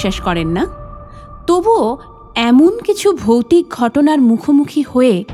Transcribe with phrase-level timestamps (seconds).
[0.00, 0.66] বিশ্বাস করেন না।
[1.46, 1.98] তবুও
[2.34, 5.24] এমন কিছু ভৌতিক ঘটনার মুখোমুখি হয়ে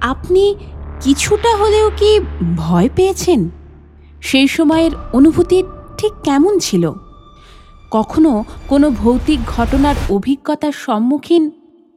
[0.00, 0.54] আপনি
[1.00, 2.20] কিছুটা হলেও কি
[2.56, 3.50] ভয় পেয়েছেন?
[4.20, 5.62] সেই সময়ের অনুভূতি
[5.98, 6.92] ঠিক কেমন ছিল?
[7.90, 11.50] কখনো কোনো ভৌতিক ঘটনার অভিজ্ঞতার সম্মুখীন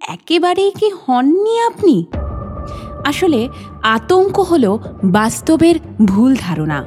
[0.07, 2.05] একেবারেই কি হননি আপনি?
[3.05, 3.49] আসলে
[3.83, 5.75] আতঙ্ক হল বাস্তবের
[6.05, 6.85] ভুল ধারণা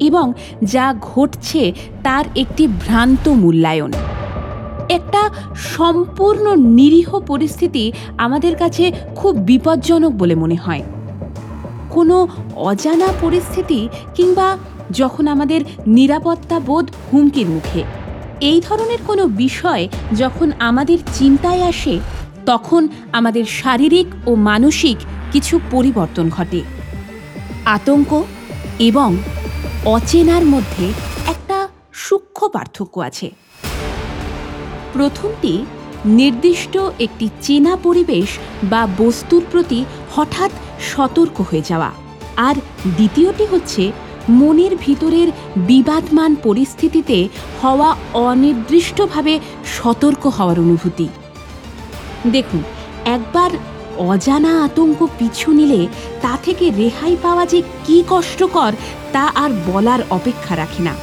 [0.00, 0.32] এবং
[0.64, 3.92] যা ঘটছে তার একটি ভ্রান্ত মূল্যায়ন।
[4.88, 10.82] একটা সম্পূর্ণ নিরীহ পরিস্থিতি আমাদের কাছে খুব বিপজ্জনক বলে মনে হয়।
[11.90, 14.58] কোনো অজানা পরিস্থিতি কিংবা
[14.90, 17.82] যখন আমাদের নিরাপত্তা বোধ হুমকির মুখে।
[18.40, 21.98] এই ধরনের কোনো বিষয় যখন আমাদের চিন্তায় আসে,
[22.46, 24.96] তখন আমাদের শারীরিক ও মানসিক
[25.32, 26.60] কিছু পরিবর্তন ঘটে।
[27.64, 28.22] আতঙ্ক
[28.78, 29.16] এবং
[29.84, 30.86] অচেনার মধ্যে
[31.26, 33.30] একটা সূক্ষ্ম পার্থক্য আছে।
[34.92, 35.64] প্রথমটি
[36.04, 38.28] নির্দিষ্ট একটি চেনা পরিবেশ
[38.62, 39.84] বা বস্তুর প্রতি
[40.14, 40.50] হঠাৎ
[40.80, 41.90] সতর্ক হয়ে যাওয়া।
[42.36, 42.54] আর
[42.86, 43.92] দ্বিতীয়টি হচ্ছে
[44.30, 47.28] মনের ভিতরের বিবাদমান পরিস্থিতিতে
[47.62, 51.08] হওয়া অনির্দিষ্টভাবে সতর্ক হওয়ার অনুভূতি।
[52.32, 52.62] দেখুন,
[53.04, 53.50] একবার
[53.98, 55.86] অজানা আতঙ্ক পিছু নিলে
[56.22, 58.72] তা থেকে রেহাই পাওয়া যে কী কষ্টকর
[59.12, 60.94] তা আর বলার অপেক্ষা রাখে না।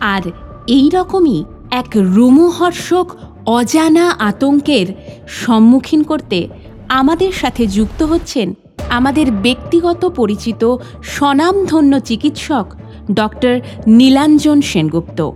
[0.00, 0.22] আর
[0.66, 4.86] এই রকমই এক রোমহর্ষক অজানা আতঙ্কের
[5.28, 6.48] সম্মুখীন করতে
[6.88, 8.54] আমাদের সাথে যুক্ত হচ্ছেন
[8.88, 12.66] আমাদের ব্যক্তিগত পরিচিত স্বনামধন্য চিকিৎসক
[13.14, 15.30] ডক্টর নীলাঞ্জন সেনগুপ্ত।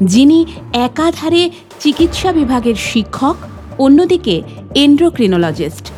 [0.00, 3.36] যিনি একাধারে চিকিৎসা বিভাগের শিক্ষক,
[3.78, 4.42] অন্যদিকে
[4.74, 5.92] এন্ড্রোক্রিনোলজিস্ট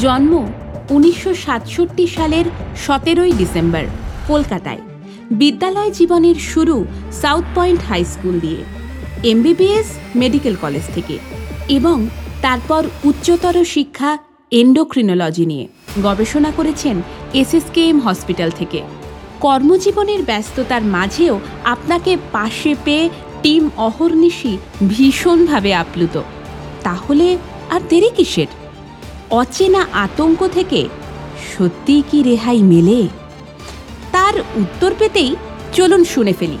[0.00, 0.48] জন্ম
[0.90, 2.44] উনিশশো সাতষট্টি সালের
[2.86, 3.84] সতেরোই ডিসেম্বর,
[4.28, 4.78] কলকাতায়।
[5.30, 6.84] বিদ্যালয় জীবনের শুরু
[7.22, 8.75] সাউথ পয়েন্ট হাই স্কুল দিয়ে।
[9.24, 11.18] এমবিবিএস, মেডিকেল কলেজ থেকে
[11.68, 12.08] এবং
[12.42, 14.18] তারপর উচ্চতর শিক্ষা
[14.50, 15.68] এন্ডোক্রিনোলজি নিয়ে
[16.02, 17.02] গবেষণা করেছেন
[17.34, 18.82] এসএসকেএম হসপিটাল থেকে।
[19.40, 23.08] কর্মজীবনের ব্যস্ততার মাঝেও আপনাকে পাশে পেয়ে
[23.42, 26.22] টিম অহর্নিশি ভীষণভাবে আপ্লুত।
[26.82, 27.38] তাহলে
[27.70, 28.46] আর দেরি কিসের?
[29.30, 30.88] অচেনা আতঙ্ক থেকে
[31.56, 33.08] সত্যিই কি রেহাই মেলে?
[34.12, 35.36] তার উত্তর পেতেই
[35.72, 36.58] চলুন শুনে ফেলি।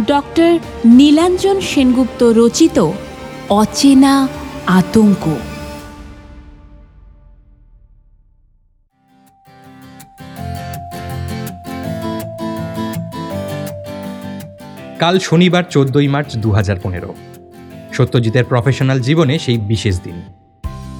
[0.00, 2.90] ডক্টর নীলাঞ্জন সেনগুপ্ত রচিত
[3.48, 4.28] অচেনা
[4.66, 5.36] আতঙ্ক।
[14.98, 17.14] কাল শনিবার চোদ্দই মার্চ দু হাজার পনেরো।
[17.92, 20.22] সত্যজিতের প্রফেশনাল জীবনে সেই বিশেষ দিন।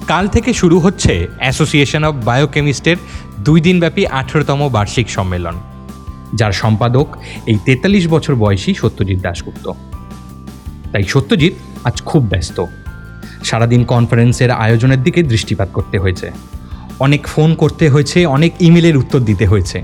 [0.07, 2.95] কাল থেকে শুরু হচ্ছে অ্যাসোসিয়েশন অব বায়োকেমিস্টের
[3.39, 5.72] দুই দিনব্যাপী আঠেরোতম বার্ষিক সম্মেলন।
[6.35, 7.07] যার সম্পাদক
[7.45, 9.71] এই তেতাল্লিশ বছর বয়সী সত্যজিৎ দাশগুপ্ত।
[10.91, 12.65] তাই সত্যজিৎ আজ খুব ব্যস্ত।
[13.43, 16.31] সারাদিন কনফারেন্সের আয়োজনের দিকে দৃষ্টিপাত করতে হয়েছে।
[16.99, 19.83] অনেক ফোন করতে হয়েছে, অনেক ইমেলের উত্তর দিতে হয়েছে।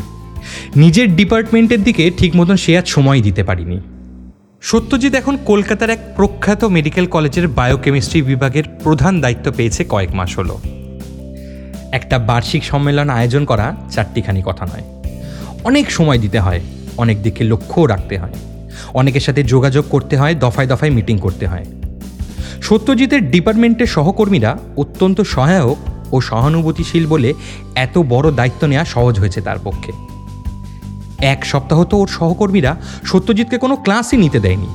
[0.76, 3.80] নিজের ডিপার্টমেন্টের দিকে ঠিক মতন সে আজ সময় দিতে পারিনি।
[4.62, 10.60] সত্যজিৎ এখন কলকাতার এক প্রখ্যাত মেডিকেল কলেজের বায়োকেমিস্ট্রি বিভাগের প্রধান দায়িত্ব পেয়েছে কয়েক মাস হলো।
[11.92, 14.99] একটা বার্ষিক সম্মেলন আয়োজন করা চারটিখানি কথা নয়।
[15.64, 16.60] অনেক সময় দিতে হয়,
[16.98, 18.32] অনেক দিকে লক্ষ্যও রাখতে হয়।
[18.94, 21.66] অনেকের সাথে যোগাযোগ করতে হয়, দফায় দফায় মিটিং করতে হয়।
[22.62, 25.78] সত্যজিতের ডিপার্টমেন্টের সহকর্মীরা অত্যন্ত সহায়ক
[26.12, 27.34] ও সহানুভূতিশীল বলে
[27.76, 29.92] এত বড় দায়িত্ব নেওয়া সহজ হয়েছে তার পক্ষে।
[31.22, 34.68] এক সপ্তাহ তো ওর সহকর্মীরা সত্যজিৎকে কোনো ক্লাসই নিতে দেয়নি।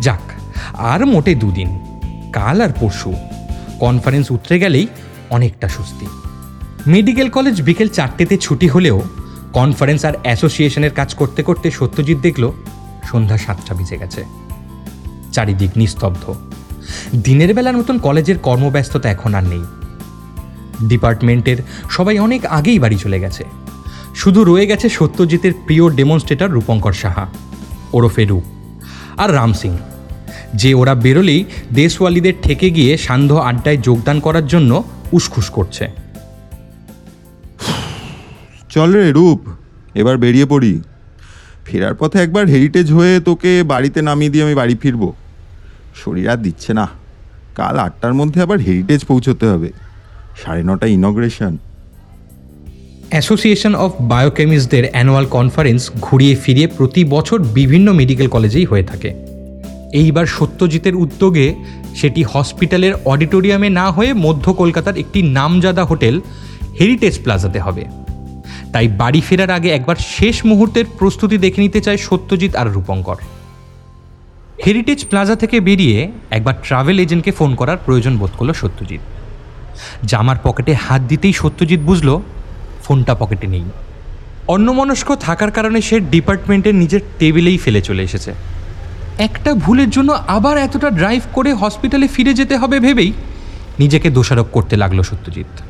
[0.00, 0.32] যাক,
[0.74, 1.78] আর মোটে দুদিন,
[2.32, 3.12] কাল আর পরশু।
[3.80, 4.86] কনফারেন্স উতরে গেলেই
[5.30, 6.06] অনেকটা স্বস্তি।
[6.86, 9.02] মেডিকেল কলেজ বিকেল চারটেতে ছুটি হলেও
[9.52, 12.52] কনফারেন্স আর অ্যাসোসিয়েশনের কাজ করতে করতে সত্যজিৎ দেখল,
[13.10, 14.24] সন্ধ্যা সাতটা বেজে গেছে।
[15.32, 16.34] চারিদিক নিস্তব্ধ।
[17.22, 19.64] দিনের বেলার মতন কলেজের কর্মব্যস্ততা এখন আর নেই।
[20.88, 21.56] ডিপার্টমেন্টের
[21.90, 23.44] সবাই অনেক আগেই বাড়ি চলে গেছে।
[24.14, 27.26] শুধু রয়ে গেছে সত্যজিতের প্রিয় ডেমনস্ট্রেটর রূপঙ্কর সাহা,
[27.92, 28.42] ওরফে রূপ
[29.16, 29.78] আর রাম সিং।
[30.54, 31.44] যে ওরা বেরোলেই
[31.74, 35.84] দেশওয়ালিদের ঠেকে গিয়ে সান্ধ্য আড্ডায় যোগদান করার জন্য উসখুস করছে।
[38.72, 39.40] চল রে রূপ,
[39.94, 40.82] এবার বেরিয়ে পড়ি।
[41.66, 45.12] ফেরার পথে একবার হেরিটেজ হয়ে তোকে বাড়িতে নামিয়ে দিয়ে আমি বাড়ি ফিরবো।
[46.04, 46.88] শরীর আর দিচ্ছে না।
[47.54, 49.72] কাল আটটার মধ্যে আবার হেরিটেজ পৌঁছতে হবে।
[50.42, 51.56] সাড়ে নটা ইনগ্রেশন
[53.10, 59.14] অ্যাসোসিয়েশন অফ বায়োকেমিস্টদের অ্যানুয়াল কনফারেন্স ঘুরিয়ে ফিরিয়ে প্রতি বছর বিভিন্ন মেডিকেল কলেজেই হয়ে থাকে।
[59.92, 61.54] এইবার সত্যজিতের উদ্যোগে
[61.94, 66.20] সেটি হসপিটালের অডিটোরিয়ামে না হয়ে মধ্য কলকাতার একটি নামজাদা হোটেল
[66.80, 67.84] হেরিটেজ প্লাজাতে হবে।
[68.72, 73.16] তাই বাড়ি ফেরার আগে একবার শেষ মুহূর্তের প্রস্তুতি দেখে নিতে চায় সত্যজিৎ আর রূপঙ্কর।
[74.66, 79.00] হেরিটেজ প্লাজা থেকে বেরিয়ে একবার ট্রাভেল এজেন্টকে ফোন করার প্রয়োজন বোধ করল সত্যজিৎ।
[80.04, 82.22] জামার পকেটে হাত দিতেই সত্যজিৎ বুঝলো
[82.84, 83.64] ফোনটা পকেটে নেই।
[84.48, 88.34] অন্যমনস্ক থাকার কারণে সে ডিপার্টমেন্টের নিজের টেবিলেই ফেলে চলে এসেছে।
[89.18, 93.12] একটা ভুলের জন্য আবার এতটা ড্রাইভ করে হসপিটালে ফিরে যেতে হবে ভেবেই
[93.78, 95.62] নিজেকে দোষারোপ করতে লাগল সত্যজিৎ।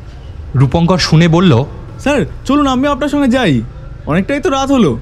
[0.55, 1.65] রূপঙ্কর শুনে বলল
[2.03, 3.63] স্যার চলুন আমি আপনার সঙ্গে যাই।
[4.07, 4.99] অনেকটাই তো রাত হলো।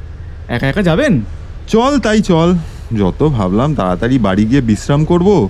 [0.49, 1.20] একা একা যাবেন?
[1.69, 2.56] চল তাই চল।
[2.99, 5.49] যত ভাবলাম তাড়াতাড়ি বাড়ি গিয়ে বিশ্রাম করব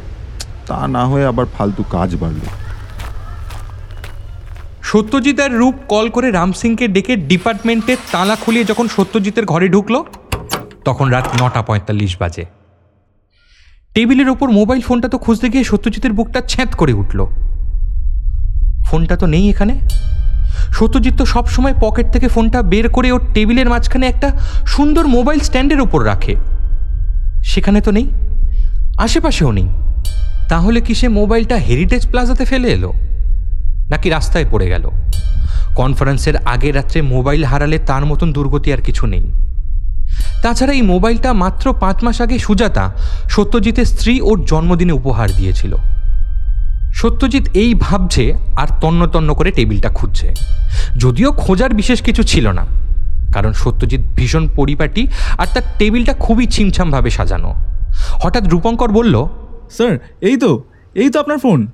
[0.67, 2.47] তা না হয়ে আবার ফালতু কাজ বাড়লো।
[4.83, 10.05] সত্যজিৎ আর রূপ কল করে রাম সিংকে ডেকে ডিপার্টমেন্টের তালা খুলিয়ে যখন সত্যজিতের ঘরে ঢুকলো
[10.85, 12.45] তখন রাত নটা পঁয়তাল্লিশ বাজে।
[13.95, 17.27] টেবিলের ওপর মোবাইল ফোনটা তো খুঁজতে গিয়ে সত্যজিতের বুকটা ছ্যাঁত করে উঠল।
[18.87, 19.81] ফোনটা তো নেই এখানে।
[20.73, 24.31] সত্যজিৎ তো সবসময় পকেট থেকে ফোনটা বের করে ওর টেবিলের মাঝখানে একটা
[24.67, 26.37] সুন্দর মোবাইল স্ট্যান্ডের ওপর রাখে।
[27.45, 28.11] সেখানে তো নেই।
[28.99, 29.69] আশেপাশেও নেই।
[30.49, 32.93] তাহলে কি সে মোবাইলটা হেরিটেজ প্লাজাতে ফেলে এলো?
[33.91, 34.91] নাকি রাস্তায় পড়ে গেল?
[35.77, 39.31] কনফারেন্সের আগে রাত্রে মোবাইল হারালে তার মতন দুর্গতি আর কিছু নেই।
[40.43, 42.93] তাছাড়া এই মোবাইলটা মাত্র পাঁচ মাস আগে সুজাতা
[43.29, 45.77] সত্যজিতের স্ত্রী ওর জন্মদিনে উপহার দিয়েছিল।
[46.93, 50.35] সত্যজিৎ এই ভাবছে আর তন্ন তন্ন করে টেবিলটা খুঁজছে।
[50.99, 52.67] যদিও খোঁজার বিশেষ কিছু ছিল না
[53.35, 55.09] কারণ সত্যজিৎ ভীষণ পরিপাটি
[55.39, 57.55] আর তার টেবিলটা খুবই ছিমছামভাবে সাজানো।
[58.23, 59.27] হঠাৎ রূপঙ্কর বলল
[59.71, 60.63] স্যার এই তো
[60.95, 61.67] এই তো আপনার ফোন।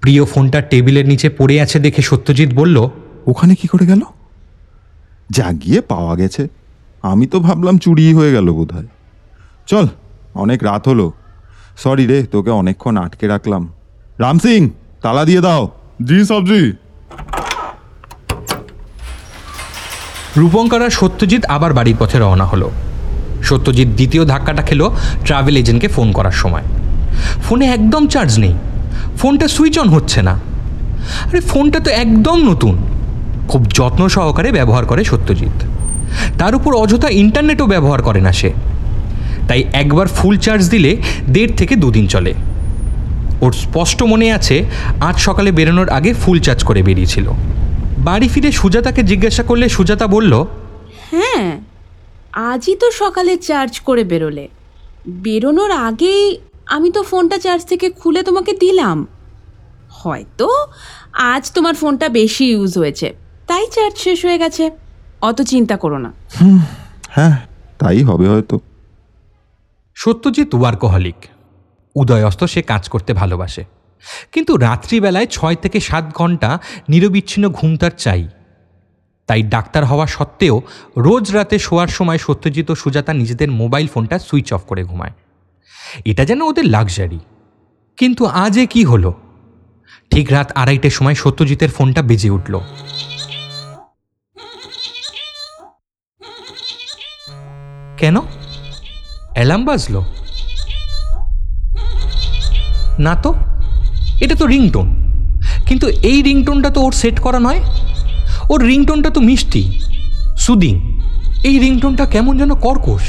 [0.00, 2.88] প্রিয় ফোনটা টেবিলের নিচে পড়ে আছে দেখে সত্যজিৎ বলল
[3.26, 4.00] ওখানে কি করে গেল?
[5.30, 6.48] যা গিয়ে পাওয়া গেছে।
[7.02, 8.86] আমি তো ভাবলাম চুরি হয়ে গেল বোধহয়।
[9.66, 9.88] চল
[10.34, 11.12] অনেক রাত হলো।
[11.76, 13.72] সরি রে তোকে অনেকক্ষণ আটকে রাখলাম।
[14.22, 14.70] রাম সিং,
[15.02, 15.68] তালা দিয়ে দাও।
[16.04, 16.72] জি, সবজি।
[20.36, 22.70] রূপঙ্কর আর সত্যজিৎ আবার বাড়ির পথে রওনা হলো।
[23.42, 26.62] সত্যজিৎ দ্বিতীয় ধাক্কাটা খেলো ট্রাভেল এজেন্টকে ফোন করার সময়।
[27.42, 28.54] ফোনে একদম চার্জ নেই।
[29.18, 32.82] ফোনটা সুইচ অন হচ্ছে না। আরে, ফোনটা তো একদম নতুন।
[33.48, 35.64] খুব যত্ন সহকারে ব্যবহার করে সত্যজিৎ।
[36.38, 38.52] তার উপর অযথা ইন্টারনেটও ব্যবহার করে না সে।
[39.48, 42.34] তাই একবার ফুল চার্জ দিলে দেড় থেকে দুদিন চলে।
[43.42, 44.64] ওর স্পষ্ট মনে আছে
[45.00, 47.26] আজ সকালে বেরোনোর আগে ফুল চার্জ করে বেরিয়েছিল।
[47.98, 50.32] বাড়ি ফিরে সুজাতাকে জিজ্ঞাসা করলে সুজাতা বলল
[51.10, 51.60] হ্যাঁ
[52.32, 54.48] আজই তো সকালে চার্জ করে বেরোলে।
[55.08, 59.06] বেরোনোর আগেই আমি তো ফোনটা চার্জ থেকে খুলে তোমাকে দিলাম।
[59.90, 60.48] হয়তো
[61.12, 63.08] আজ তোমার ফোনটা বেশি ইউজ হয়েছে
[63.46, 64.70] তাই চার্জ শেষ হয়ে গেছে।
[65.22, 66.10] অত চিন্তা করো না।
[67.08, 67.36] হ্যাঁ
[67.78, 68.60] তাই হবে হয়তো।
[69.94, 71.16] সত্যজিৎ ওয়ার্কহলিক।
[71.94, 73.64] উদয়স্ত সে কাজ করতে ভালোবাসে।
[74.32, 76.58] কিন্তু রাত্রিবেলায় ছয় থেকে সাত ঘণ্টা
[76.88, 78.28] নিরবিচ্ছিন্ন ঘুম তার চাই।
[79.26, 80.62] তাই ডাক্তার হওয়া সত্ত্বেও
[80.96, 85.12] রোজ রাতে শোয়ার সময় সত্যজিৎ ও সুজাতা নিজেদের মোবাইল ফোনটা সুইচ অফ করে ঘুমায়।
[86.04, 87.18] এটা যেন ওদের লাক্সারি।
[87.96, 89.14] কিন্তু আজে কি হলো?
[90.10, 92.60] ঠিক রাত আড়াইটের সময় সত্যজিতের ফোনটা বেজে উঠল।
[97.96, 98.16] কেন?
[99.34, 100.04] অ্যালার্ম বাজলো?
[102.98, 103.34] না তো?
[104.20, 104.86] এটা তো রিংটোন।
[105.66, 107.60] কিন্তু এই রিংটোনটা তো ওর সেট করা নয়।
[108.50, 109.80] ওর রিংটোনটা তো মিষ্টি
[110.38, 111.00] সুদিং।
[111.44, 113.02] এই রিংটোনটা কেমন যেন কর্কশ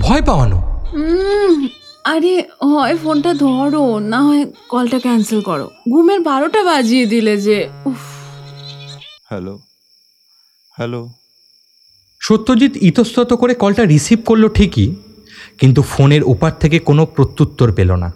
[0.00, 0.62] ভয় পাওয়ানো।
[2.04, 7.96] আরে হয় ফোনটা ধরো না হয় কলটা ক্যান্সেল করো। ঘুমের বারোটা বাজিয়ে দিলে যে উফ।
[9.30, 9.58] Hello
[10.76, 11.08] hello.
[12.20, 14.94] সত্যজিৎ ইতস্তত করে কলটা রিসিভ করল ঠিকই
[15.58, 18.12] কিন্তু ফোনের ওপার থেকে কোনো প্রত্যুত্তর পেল না।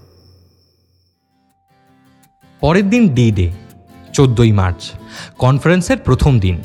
[2.62, 3.52] পরের দিন ডি ডে
[4.12, 4.90] চোদ্দোই মার্চ
[5.38, 6.62] কনফারেন্সের প্রথম দিন।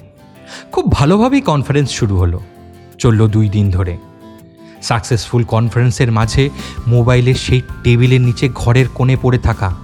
[0.71, 2.39] খুব ভালোভাবেই কনফারেন্স শুরু হলো,
[2.97, 3.97] চলল দুই দিন ধরে।
[4.81, 6.49] সাকসেসফুল কনফারেন্সের মাঝে
[6.87, 9.75] মোবাইলের সেই টেবিলের নিচে ঘরের কোণে পড়ে থাকা,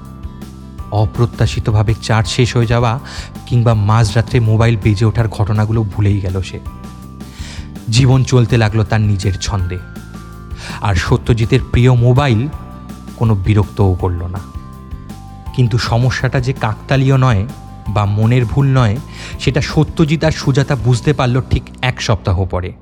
[0.91, 2.99] অপ্রত্যাশিতভাবে চার্জ শেষ হয়ে যাওয়া
[3.45, 6.59] কিংবা মাঝরাত্রে মোবাইল বেজে ওঠার ঘটনাগুলো ভুলেই গেল সে।
[7.89, 9.79] জীবন চলতে লাগল তার নিজের ছন্দে।
[10.81, 12.47] আর সত্যজিতের প্রিয় মোবাইল
[13.15, 14.52] কোনো বিরক্তও করল না।
[15.55, 17.47] কিন্তু সমস্যাটা যে কাকতালীয় নয়
[17.87, 18.97] বা মনের ভুল নয়,
[19.39, 22.73] সেটা সত্যজিৎ আর সুজাতা বুঝতে পারল ঠিক এক সপ্তাহ পরে।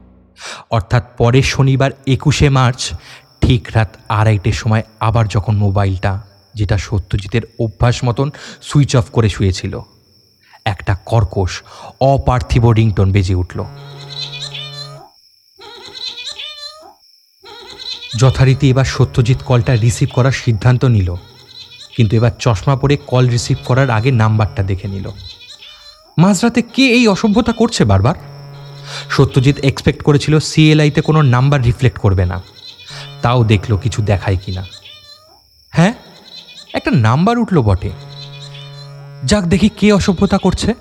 [0.69, 2.93] অর্থাৎ পরের শনিবার একুশে মার্চ,
[3.41, 6.21] ঠিক রাত আড়াইটের সময় আবার যখন মোবাইলটা,
[6.55, 9.79] যেটা সত্যজিতের অভ্যাস মতন সুইচ অফ করে শুয়েছিল।
[10.65, 11.61] একটা কর্কশ,
[12.01, 13.63] অপার্থিব রিংটোন বেজে উঠল।
[18.19, 21.15] যথারীতি এবার সত্যজিৎ কলটা রিসিভ করার সিদ্ধান্ত নিল।
[22.01, 25.09] কিন্তু এবার চশমা পরে কল রিসিভ করার আগে নাম্বারটা দেখে নিল।
[26.17, 28.15] মাঝরাতে কে এই অসভ্যতা করছে বারবার?
[29.09, 32.41] সত্যজিৎ এক্সপেক্ট করেছিল সিএলআইতে কোনো নাম্বার রিফ্লেক্ট করবে না।
[33.21, 34.63] তাও দেখল কিছু দেখায় কিনা।
[35.69, 35.93] হ্যাঁ
[36.73, 37.91] একটা নাম্বার উঠল বটে।
[39.25, 40.73] যাক দেখি কে অসভ্যতা করছে।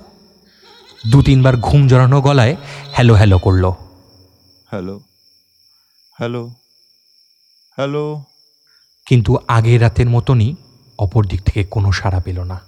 [1.11, 2.57] দু তিনবার ঘুম জড়ানো গলায়
[2.93, 3.65] হ্যালো হ্যালো করল।
[4.71, 5.01] হ্যালো
[6.19, 6.51] হ্যালো
[7.77, 8.23] হ্যালো
[9.07, 10.55] কিন্তু আগের রাতের মতনই
[11.01, 12.61] অপর দিক থেকে কোনো সাড়া পেল না।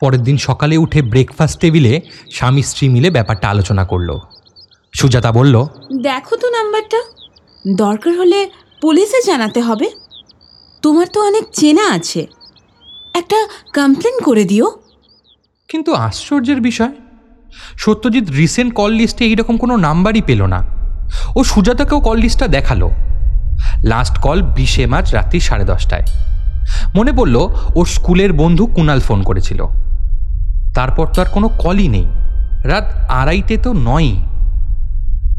[0.00, 2.00] পরের দিন সকালে উঠে ব্রেকফাস্ট টেবিলে
[2.32, 4.18] স্বামী স্ত্রী মিলে ব্যাপারটা আলোচনা করল।
[4.94, 5.66] সুজাতা বলল
[6.02, 7.00] দেখো তো নাম্বারটা।
[7.76, 8.50] দরকার হলে
[8.80, 9.90] পুলিশে জানাতে হবে।
[10.82, 12.26] তোমার তো অনেক চেনা আছে।
[13.14, 14.66] একটা কমপ্লেন করে দিও।
[15.68, 16.92] কিন্তু আশ্চর্যের বিষয়
[17.76, 20.60] সত্যজিৎ রিসেন্ট কল লিস্টে এইরকম কোনো নাম্বারই পেল না।
[21.36, 22.82] ও সুজাতাকেও কল লিস্টটা দেখাল।
[23.84, 26.02] লাস্ট কল বিশে মার্চ রাত্রি সাড়ে দশটায়।
[26.94, 27.36] মনে পড়ল,
[27.74, 29.66] ওর স্কুলের বন্ধু কুনাল ফোন করেছিল।
[30.74, 32.06] তারপর তো আর কোনো কলই নেই।
[32.64, 34.20] রাত আড়াইটে তো নয়ই।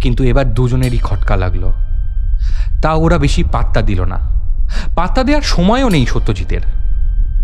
[0.01, 1.71] কিন্তু এবার দুজনেরই খটকা লাগল।
[2.81, 4.17] তা ওরা বেশি পাত্তা দিল না।
[4.95, 6.61] পাত্তা দেওয়ার সময়ও নেই সত্যজিতের।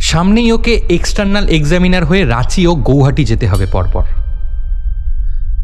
[0.01, 4.03] সামনেই ওকে এক্সটার্নাল এক্সামিনার হয়ে রাঁচি ও গৌহাটি যেতে হবে পরপর।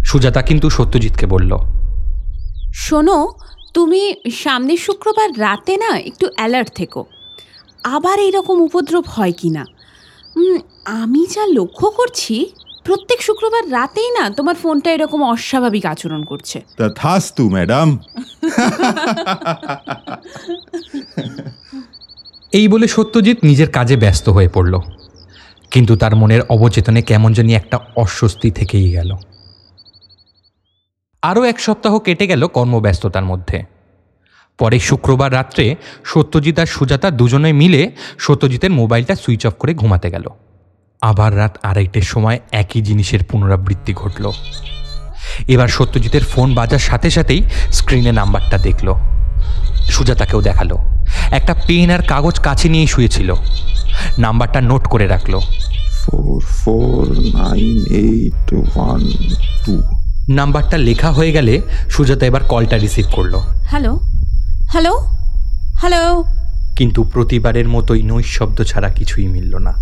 [0.05, 1.57] সুজাতা কিন্তু সত্যজিৎকে বলল,
[2.73, 3.27] শোনো
[3.77, 7.01] তুমি সামনের শুক্রবার রাতে না একটু অ্যালার্ট থেকো।
[7.83, 9.63] আবার এইরকম উপদ্রব হয় কি না
[10.85, 12.35] আমি যা লক্ষ্য করছি
[12.83, 17.87] প্রত্যেক শুক্রবার রাতেই না তোমার ফোনটা এরকম অস্বাভাবিক আচরণ করছে। তথাস্তু ম্যাডাম।
[22.53, 24.73] এই বলে সত্যজিৎ নিজের কাজে ব্যস্ত হয়ে পড়ল।
[25.71, 29.11] কিন্তু তার মনের অবচেতনে কেমন জানি একটা অস্বস্তি থেকেই গেল।
[31.27, 33.63] আরও এক সপ্তাহ কেটে গেল কর্মব্যস্ততার মধ্যে।
[34.57, 40.25] পরে শুক্রবার রাত্রে সত্যজিৎ আর সুজাতা দুজনে মিলে সত্যজিতের মোবাইলটা সুইচ অফ করে ঘুমাতে গেল।
[41.01, 44.31] আবার রাত আড়াইটের সময় একই জিনিসের পুনরাবৃত্তি ঘটল।
[45.47, 48.93] এবার সত্যজিতের ফোন বাজার সাথে সাথেই স্ক্রিনে নাম্বারটা দেখল।
[49.89, 50.71] সুজাতাকেও দেখাল।
[51.31, 53.33] একটা পেন আর কাগজ কাছে নিয়েই শুয়েছিল।
[54.17, 55.39] নাম্বারটা নোট করে রাখল।
[56.01, 59.01] Four four nine eight one
[59.65, 60.06] two.
[60.29, 63.99] নাম্বারটা লেখা হয়ে গেলে সুজাতা এবার কলটা রিসিভ করল। হ্যালো?
[64.71, 64.97] হ্যালো?
[65.79, 66.23] হ্যালো?
[66.77, 69.73] কিন্তু প্রতিবারের মতোই নৈশব্দ ছাড়া কিছুই মিলল না।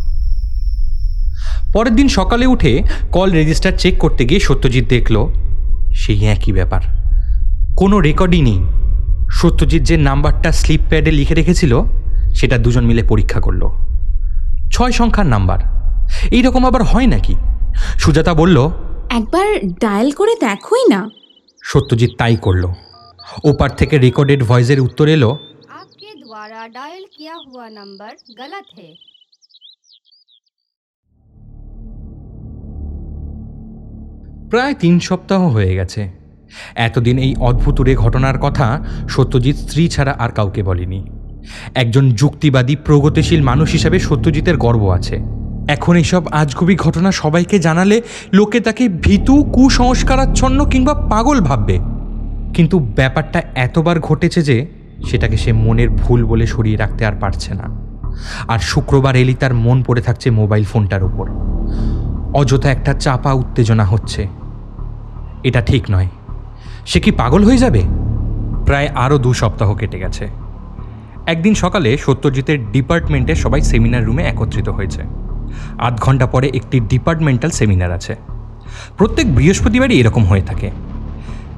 [1.73, 5.27] পরের দিন সকালে উঠে কল রেজিস্টার চেক করতে গিয়ে সত্যজিৎ দেখল
[5.95, 6.81] সেই একই ব্যাপার।
[7.77, 8.63] কোনো রেকর্ডই নেই।
[9.31, 11.81] সত্যজিৎ যে নাম্বারটা স্লিপ প্যাডে লিখে রেখেছিল
[12.35, 13.67] সেটা দুজন মিলে পরীক্ষা করল।
[14.71, 15.59] ছয় সংখ্যার নাম্বার।
[16.31, 17.35] এই রকম আবার হয় নাকি?
[17.97, 18.71] সুজাতা বলল
[19.10, 19.46] একবার
[19.80, 21.00] ডায়াল করে দেখোই না
[21.62, 22.68] সত্যজিৎ তাই করলো
[23.44, 25.30] ওপার থেকে রেকর্ডেড ভয়েসের উত্তর এলো
[25.80, 28.10] आपके द्वारा डायल किया हुआ नंबर
[28.40, 28.90] गलत है
[34.50, 36.02] প্রায় তিন সপ্তাহ হয়ে গেছে
[36.78, 38.66] এতদিন এই অদ্ভুতুরে ঘটনার কথা
[39.08, 41.00] সত্যজিৎ স্ত্রী ছাড়া আর কাউকে বলেনি
[41.74, 45.16] একজন যুক্তিবাদী প্রগতিশীল মানুষ হিসাবে সত্যজিতের গর্ব আছে
[45.67, 48.01] এখন এইসব আজগুবি ঘটনা সবাইকে জানালে
[48.33, 51.79] লোকে তাকে ভীতু, কুসংস্কারাচ্ছন্ন কিংবা পাগল ভাববে।
[52.53, 54.67] কিন্তু ব্যাপারটা এতবার ঘটেছে যে
[55.05, 57.85] সেটাকে সে মনের ভুল বলে সরিয়ে রাখতে আর পারছে না।
[58.47, 61.29] আর শুক্রবার এলি তার মন পড়ে থাকছে মোবাইল ফোনটার উপর।
[62.33, 64.27] অযথা একটা চাপা উত্তেজনা হচ্ছে।
[65.43, 66.07] এটা ঠিক নয়।
[66.85, 67.81] সে কি পাগল হয়ে যাবে?
[68.65, 70.27] প্রায় আরও দু সপ্তাহ কেটে গেছে।
[71.25, 75.24] একদিন সকালে সত্যজিতের ডিপার্টমেন্টে সবাই সেমিনার রুমে একত্রিত হয়েছে।
[75.79, 78.15] আধ ঘণ্টা পরে একটি ডিপার্টমেন্টাল সেমিনার আছে।
[78.97, 80.71] প্রত্যেক বৃহস্পতিবারই এরকম হয়ে থাকে।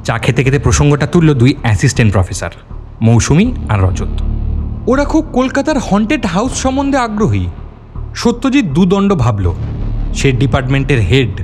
[0.03, 2.50] চা খেতে খেতে প্রসঙ্গটা তুলল দুই অ্যাসিস্ট্যান্ট প্রফেসর
[3.01, 4.22] মৌসুমি আর রজত।
[4.88, 7.46] ওরা খুব কলকাতার হন্টেড হাউস সম্বন্ধে আগ্রহী।
[8.15, 9.53] সত্যজিৎ দুদণ্ড ভাবল,
[10.13, 11.41] সে ডিপার্টমেন্টের হেড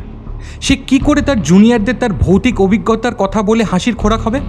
[0.61, 4.39] সে কি করে তার জুনিয়রদের তার ভৌতিক অভিজ্ঞতার কথা বলে হাসির খোরাক হবে?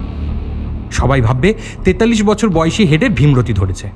[0.91, 3.89] সবাই ভাববে তেতাল্লিশ বছর বয়সী হেডে ভীমরতি ধরেছে।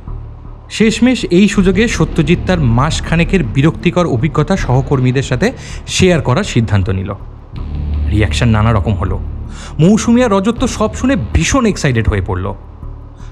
[0.69, 5.51] শেষমেশ এই সুযোগে সত্যজিৎ তার মাসখানেকের বিরক্তিকর অভিজ্ঞতা সহকর্মীদের সাথে
[5.87, 7.13] শেয়ার করার সিদ্ধান্ত নিল।
[8.11, 9.19] রিয়াকশন নানা রকম হলো।
[9.79, 12.53] মৌসুমি আর রজত তো সব শুনে ভীষণ এক্সাইটেড হয়ে পড়ল।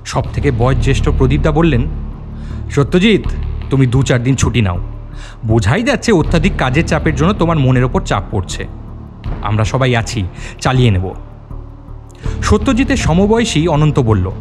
[0.06, 1.88] সব থেকে বয়োজ্যেষ্ঠ প্রদীপদা বললেন,
[2.72, 3.22] সত্যজিৎ,
[3.70, 4.80] তুমি দু চার দিন ছুটি নাও।
[5.46, 8.68] বোঝাই যাচ্ছে অত্যাধিক কাজের চাপের জন্য তোমার মনের ওপর চাপ পড়ছে।
[9.42, 10.24] আমরা সবাই আছি,
[10.62, 11.14] চালিয়ে নেব।
[12.44, 14.32] সত্যজিতের সমবয়সী অনন্ত বলল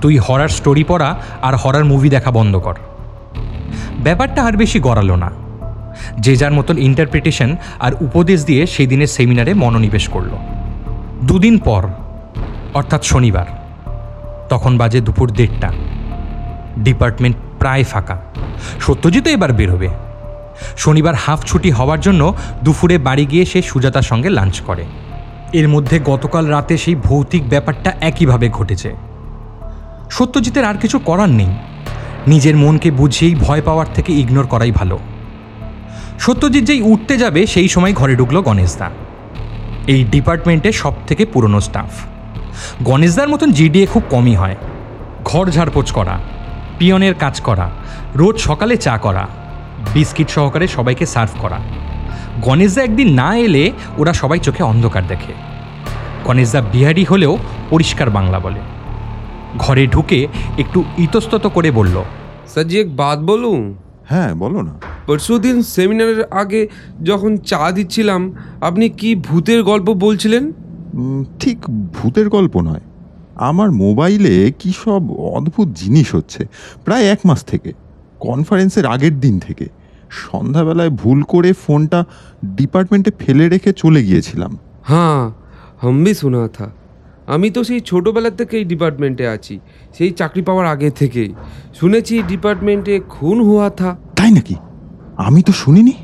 [0.00, 2.74] তুই হরার স্টোরি পড়া আর হরার মুভি দেখা বন্ধ কর।
[4.02, 5.30] ব্যাপারটা আর বেশি গড়ালো না।
[6.20, 10.30] যে যার মতন ইন্টারপ্রিটেশন আর উপদেশ দিয়ে সেই দিনের সেমিনারে মনোনিবেশ করল।
[11.24, 11.86] দুদিন পর,
[12.74, 13.44] অর্থাৎ শনিবার,
[14.48, 15.72] তখন বাজে দুপুর দেড়টা।
[16.78, 18.20] ডিপার্টমেন্ট প্রায় ফাঁকা।
[18.80, 19.88] সত্যজিৎ এবার বেরোবে।
[20.76, 24.84] শনিবার হাফ ছুটি হওয়ার জন্য দুপুরে বাড়ি গিয়ে সে সুজাতার সঙ্গে লাঞ্চ করে।
[25.52, 28.94] এর মধ্যে গতকাল রাতে সেই ভৌতিক ব্যাপারটা একইভাবে ঘটেছে।
[30.10, 31.48] সত্যজিতের আর কিছু করার নেই।
[32.26, 34.98] নিজের মনকে বুঝিয়েই ভয় পাওয়ার থেকে ইগনোর করাই ভালো।
[36.18, 38.90] সত্যজিৎ যেই উঠতে যাবে, সেই সময় ঘরে ঢুকলো গণেশদা।
[39.86, 41.90] এই ডিপার্টমেন্টে সব থেকে পুরনো স্টাফ
[42.82, 44.56] গণেশদার মতন জিডিএ খুব কমই হয়।
[45.24, 46.18] ঘর ঝাড়পোছ করা,
[46.78, 47.70] পিয়নের কাজ করা,
[48.14, 49.28] রোজ সকালে চা করা,
[49.94, 51.58] বিস্কিট সহকারে সবাইকে সার্ভ করা।
[52.42, 55.32] গণেশদা একদিন না এলে ওরা সবাই চোখে অন্ধকার দেখে।
[56.24, 57.38] গণেশদা বিহারি হলেও
[57.70, 58.77] পরিষ্কার বাংলা বলে।
[59.58, 60.26] ঘরে ঢুকে
[60.58, 62.02] একটু ইতস্তত করে বলল
[62.46, 63.74] স্যার জি এক বাদ বলুন?
[64.08, 64.74] হ্যাঁ বলো না।
[65.06, 66.68] পরশু দিন সেমিনারের আগে
[67.02, 70.52] যখন চা দিচ্ছিলাম আপনি কি ভূতের গল্প বলছিলেন?
[71.40, 72.80] ঠিক ভূতের গল্প নয়।
[73.36, 76.46] আমার মোবাইলে কি সব অদ্ভুত জিনিস হচ্ছে।
[76.84, 77.72] প্রায় এক মাস থেকে
[78.20, 79.68] কনফারেন্সের আগের দিন থেকে।
[80.10, 82.04] সন্ধ্যাবেলায় ভুল করে ফোনটা
[82.44, 85.30] ডিপার্টমেন্টে ফেলে রেখে চলে গিয়েছিলাম। হ্যাঁ
[85.82, 86.70] হাম ভি শোনা থা
[87.28, 89.54] আমি তো সেই ছোটোবেলা থেকেই ডিপার্টমেন্টে আছি
[89.94, 91.34] সেই চাকরি পাওয়ার আগে থেকেই।
[91.74, 94.56] শুনেছি ডিপার্টমেন্টে খুন হওয়া থা। তাই নাকি?
[95.16, 95.94] আমি তো শুনিনি।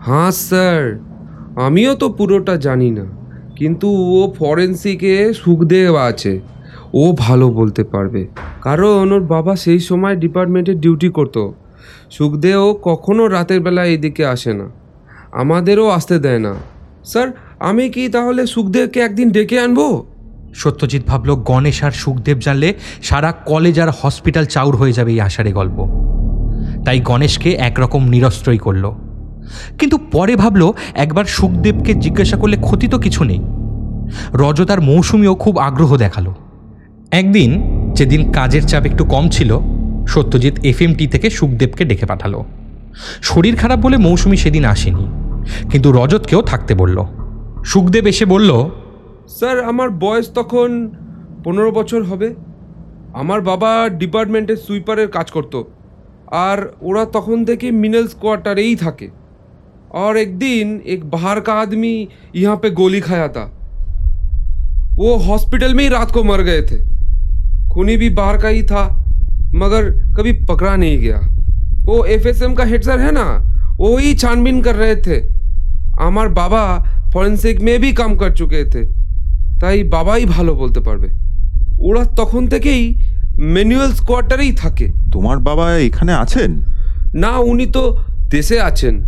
[0.00, 0.82] হ্যাঁ স্যার।
[1.56, 3.06] আমিও তো পুরোটা জানি না
[3.56, 6.40] কিন্তু ও ফরেন্সিকে সুখদেব আছে।
[6.94, 8.22] ও ভালো বলতে পারবে
[8.62, 11.42] কারণ ওর বাবা সেই সময় ডিপার্টমেন্টে ডিউটি করতো।
[12.10, 14.66] সুখদেও কখনো রাতের বেলা এদিকে আসে না
[15.32, 16.54] আমাদেরও আসতে দেয় না।
[17.04, 19.80] স্যার আমি কি তাহলে সুখদেবকে একদিন ডেকে আনব?
[20.54, 22.68] সত্যজিৎ ভাবল, গণেশ আর সুখদেব জানলে
[23.02, 25.78] সারা কলেজ আর হসপিটাল চাউর হয়ে যাবে এই আষাঢ়ে গল্প।
[26.84, 28.84] তাই গণেশকে একরকম নিরস্ত্রই করল।
[29.78, 33.40] কিন্তু পরে ভাবলো, একবার সুখদেবকে জিজ্ঞাসা করলে ক্ষতি তো কিছু নেই।
[34.34, 36.26] রজত আর মৌসুমিও খুব আগ্রহ দেখাল।
[37.10, 37.50] একদিন
[37.94, 39.50] যেদিন কাজের চাপ একটু কম ছিল,
[40.06, 42.40] সত্যজিৎ এফএমটি থেকে সুখদেবকে ডেকে পাঠালো।
[43.22, 45.06] শরীর খারাপ বলে মৌসুমি সেদিন আসেনি,
[45.70, 46.98] কিন্তু রজতকেও থাকতে বলল।
[47.64, 48.50] সুখদেব এসে বলল
[49.28, 49.88] স্যার, আমার
[50.30, 50.92] तक पंद्रह
[51.44, 52.00] পনেরো বছর
[53.14, 55.64] हमार बाबा डिपार्टमेंटे ডিপার্টমেন্টের সুইপারের কাজ और
[56.44, 57.38] আর ওরা তখন
[57.82, 58.92] मिनल्स क्वार्टर ही था
[59.94, 61.94] और एक दिन एक बाहर का आदमी
[62.36, 63.44] यहाँ पे गोली खाया था
[64.96, 66.78] वो हॉस्पिटल में ही रात को मर गए थे
[67.72, 68.82] खूनी भी बाहर का ही था
[69.54, 71.20] मगर कभी पकड़ा नहीं गया
[71.86, 73.26] वो एफ़ एस एम का हेड सर है ना
[73.78, 75.18] वो ही छानबीन कर रहे थे
[76.00, 76.64] हमार बाबा
[77.14, 79.03] फॉरेंसिक में भी काम कर चुके थे
[79.60, 81.08] তাই বাবাই ভালো বলতে পারবে।
[81.78, 82.94] ওরা তখন থেকেই
[83.40, 86.50] ম্যানুয়াল স্কোয়ার্টারেই থাকে। তোমার বাবা এখানে আছেন?
[87.14, 87.96] না উনি তো
[88.30, 89.04] দেশে আছেন।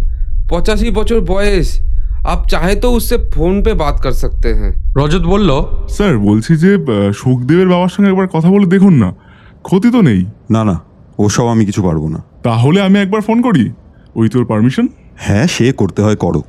[0.49, 1.81] পঁচাশি বছর বয়স।
[2.27, 5.51] আপ চাহে তো উসে ফোন পে বাত কর সকতে হ্যাঁ। রজত বলল
[5.89, 6.79] স্যার বলছি যে
[7.15, 9.15] সুখদেবের বাবার সঙ্গে একবার কথা বলে দেখুন না।
[9.63, 10.81] ক্ষতি তো নেই। না না
[11.19, 13.73] ওসব আমি কিছু পারব না। তাহলে আমি একবার ফোন করি।
[14.15, 14.89] ওই তোর পারমিশন?
[15.17, 16.43] হ্যাঁ সে করতে হয় করো।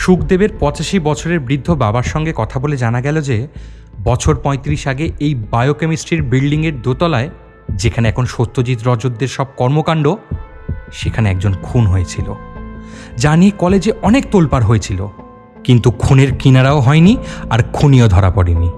[0.00, 3.48] সুখদেবের পঁচাশি বছরের বৃদ্ধ বাবার সঙ্গে কথা বলে জানা গেল যে,
[4.04, 7.28] বছর পঁয়ত্রিশ আগে এই বায়োকেমিস্ট্রির বিল্ডিংয়ের দোতলায়,
[7.74, 10.14] যেখানে এখন সত্যজিৎ রজতদের সব কর্মকাণ্ড,
[10.92, 12.34] সেখানে একজন খুন হয়েছিল।
[13.16, 15.06] যা নিয়ে কলেজে অনেক তোলপাড় হয়েছিল।
[15.64, 17.16] কিন্তু খুনের কিনারাও হয়নি
[17.50, 18.70] আর খুনিও ধরা পড়েনি।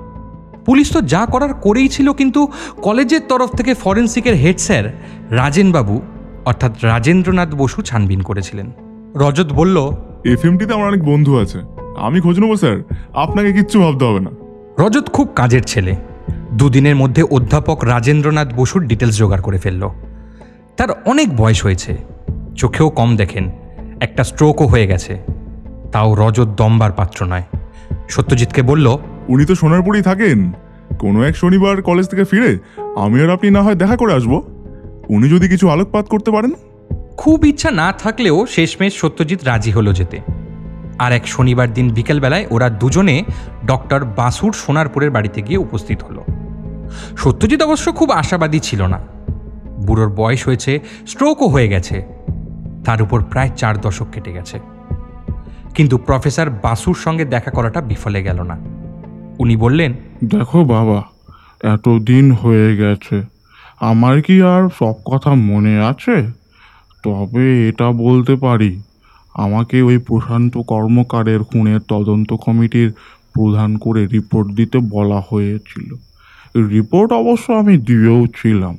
[0.67, 2.49] পুলিশ তো যা করার করেই ছিল, কিন্তু
[2.83, 4.85] কলেজের তরফ থেকে ফরেন্সিকের হেড স্যার
[5.31, 6.03] রাজেনবাবু,
[6.45, 8.73] অর্থাৎ রাজেন্দ্রনাথ বসু ছানবিন করেছিলেন।
[9.15, 9.93] রজত বলল
[10.25, 11.59] এফএমটিতে আমার অনেক বন্ধু আছে।
[11.97, 12.83] আমি খোঁজ নেব স্যার।
[13.15, 14.31] আপনাকে কিচ্ছু ভাবতে হবে না।
[14.79, 15.97] রজত খুব কাজের ছেলে।
[16.53, 19.89] দুদিনের মধ্যে অধ্যাপক রাজেন্দ্রনাথ বসুর ডিটেলস জোগাড় করে ফেলল।
[20.77, 21.97] তার অনেক বয়স হয়েছে।
[22.57, 23.51] চোখেও কম দেখেন।
[24.01, 25.23] একটা স্ট্রোকও হয়ে গেছে।
[25.93, 27.43] তাও রজত দমবার পাত্র নয়।
[28.09, 30.53] সত্যজিৎকে বলল উনি তো সোনারপুরেই থাকেন।
[30.99, 32.59] কোনো এক শনিবার কলেজ থেকে ফিরে
[32.97, 34.43] আমি আর আপনি না হয় দেখা করে আসব।
[35.09, 36.51] উনি যদি কিছু আলোকপাত করতে পারেন।
[37.17, 40.21] খুব ইচ্ছা না থাকলেও শেষমেশ সত্যজিৎ রাজি হলো যেতে।
[40.99, 43.25] আর এক শনিবার দিন বিকেলবেলায় ওরা দুজনে
[43.67, 46.25] ডক্টর বাসুর সোনারপুরের বাড়িতে গিয়ে উপস্থিত হলো।
[47.17, 49.01] সত্যজিৎ অবশ্য খুব আশাবাদী ছিল না।
[49.87, 52.07] বুড়োর বয়স হয়েছে স্ট্রোকও হয়ে গেছে।
[52.85, 54.61] তার উপর প্রায় চার দশক কেটে গেছে।
[55.75, 58.59] কিন্তু প্রফেসর বাসুর সঙ্গে দেখা করাটা বিফলে গেল না।
[59.39, 59.95] উনি বললেন,
[60.25, 61.03] দেখো বাবা,
[61.65, 63.23] এতদিন হয়ে গেছে।
[63.81, 66.42] আমার কি আর সব কথা মনে আছে?
[67.03, 68.83] তবে এটা বলতে পারি,
[69.35, 72.93] আমাকে ওই প্রশান্ত কর্মকারের খুনের তদন্ত কমিটির
[73.35, 75.95] প্রধান করে রিপোর্ট দিতে বলা হয়েছিল।
[76.69, 78.77] রিপোর্ট অবশ্য আমি দিয়েও ছিলাম।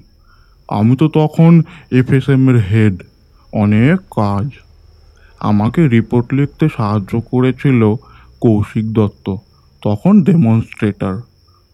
[0.69, 2.95] আমি তো তখন এফএসএম এর হেড।
[3.53, 4.49] অনেক কাজ।
[5.39, 7.95] আমাকে রিপোর্ট লিখতে সাহায্য করেছিল
[8.41, 9.35] কৌশিক দত্ত,
[9.81, 11.15] তখন ডেমনস্ট্রেটর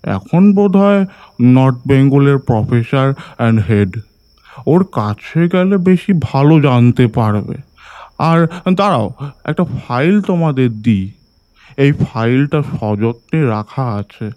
[0.04, 1.06] এখন বোধহয়
[1.42, 3.92] নর্থ বেঙ্গলের প্রফেসর অ্যান্ড হেড
[4.66, 7.58] ওর কাছে গেলে বেশি ভালো জানতে পারবে।
[8.18, 9.10] আর দাঁড়াও,
[9.44, 11.12] একটা ফাইল তোমাদের দিই।
[11.78, 14.32] এই ফাইলটা সযত্নে রাখা আছে।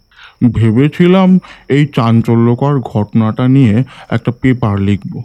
[0.55, 5.23] ভেবেছিলাম এই চাঞ্চল্যকর ঘটনাটা নিয়ে একটা পেপার লিখব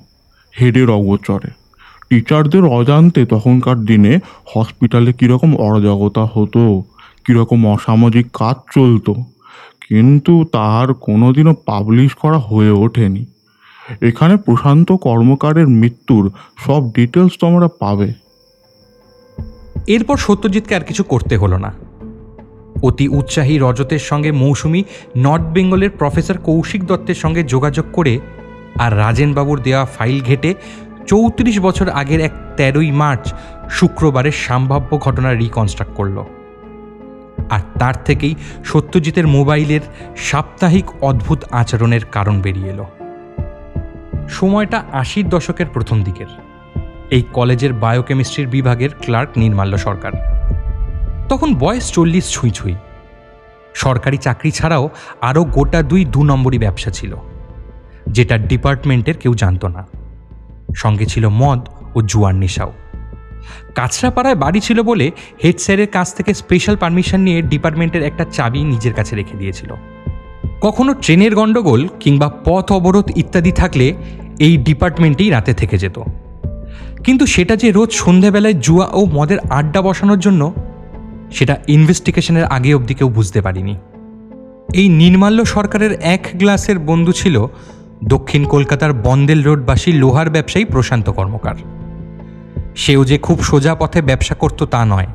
[0.59, 1.49] হেডের অগোচরে
[2.09, 4.19] টিচারদের অজান্তে তখনকার দিনে
[4.55, 6.83] হসপিটালে কীরকম অরাজকতা হতো,
[7.25, 9.13] কীরকম অসামাজিক কাজ চলতো,
[9.89, 13.25] কিন্তু তার কোনোদিনও পাবলিশ করা হয়ে ওঠেনি।
[14.01, 16.31] এখানে প্রশান্ত কর্মকারের মৃত্যুর
[16.65, 18.13] সব ডিটেলস তোমরা পাবে।
[19.87, 21.73] এরপর সত্যজিৎকে আর কিছু করতে হলো না।
[22.83, 24.83] অতি উৎসাহী রজতের সঙ্গে মৌসুমি
[25.17, 28.19] নর্থ বেঙ্গলের প্রফেসর কৌশিক দত্তের সঙ্গে যোগাযোগ করে
[28.79, 30.53] আর রাজেনবাবুর দেওয়া ফাইল ঘেটে
[31.07, 33.33] চৌত্রিশ বছর আগের এক তেরোই মার্চ
[33.69, 36.23] শুক্রবারের সম্ভাব্য ঘটনা রিকনস্ট্রাক্ট করল।
[37.49, 39.81] আর তার থেকেই সত্যজিতের মোবাইলের
[40.17, 42.85] সাপ্তাহিক অদ্ভুত আচরণের কারণ বেরিয়ে এলো।
[44.29, 46.27] সময়টা আশির দশকের প্রথম দিকের।
[47.11, 50.11] এই কলেজের বায়োকেমিস্ট্রির বিভাগের ক্লার্ক নির্মাল্য সরকার।
[51.29, 52.75] তখন বয়স চল্লিশ ছুঁই ছুঁই।
[53.73, 54.89] সরকারি চাকরি ছাড়াও
[55.21, 57.15] আরও গোটা দুই দু নম্বরই ব্যবসা ছিল,
[58.07, 59.87] যেটা ডিপার্টমেন্টের কেউ জানতো না।
[60.75, 62.73] সঙ্গে ছিল মদ ও জুয়ার নেশাও।
[63.75, 65.11] কাছড়াপাড়ায় বাড়ি ছিল বলে
[65.43, 69.73] হেড স্যারের কাছ থেকে স্পেশাল পারমিশন নিয়ে ডিপার্টমেন্টের একটা চাবি নিজের কাছে রেখে দিয়েছিল।
[70.61, 73.93] কখনো ট্রেনের গণ্ডগোল কিংবা পথ অবরোধ ইত্যাদি থাকলে
[74.39, 75.99] এই ডিপার্টমেন্টেই রাতে থেকে যেত।
[77.03, 80.53] কিন্তু সেটা যে রোজ সন্ধেবেলায় জুয়া ও মদের আড্ডা বসানোর জন্য,
[81.31, 83.75] সেটা ইনভেস্টিগেশনের আগে অবধি কেউ বুঝতে পারিনি।
[84.73, 87.45] এই নির্মাল্য সরকারের এক গ্লাসের বন্ধু ছিল
[88.03, 91.55] দক্ষিণ কলকাতার বন্দেল রোডবাসী লোহার ব্যবসায়ী প্রশান্ত কর্মকার।
[92.75, 95.07] সেও যে খুব সোজা পথে ব্যবসা করত তা নয়।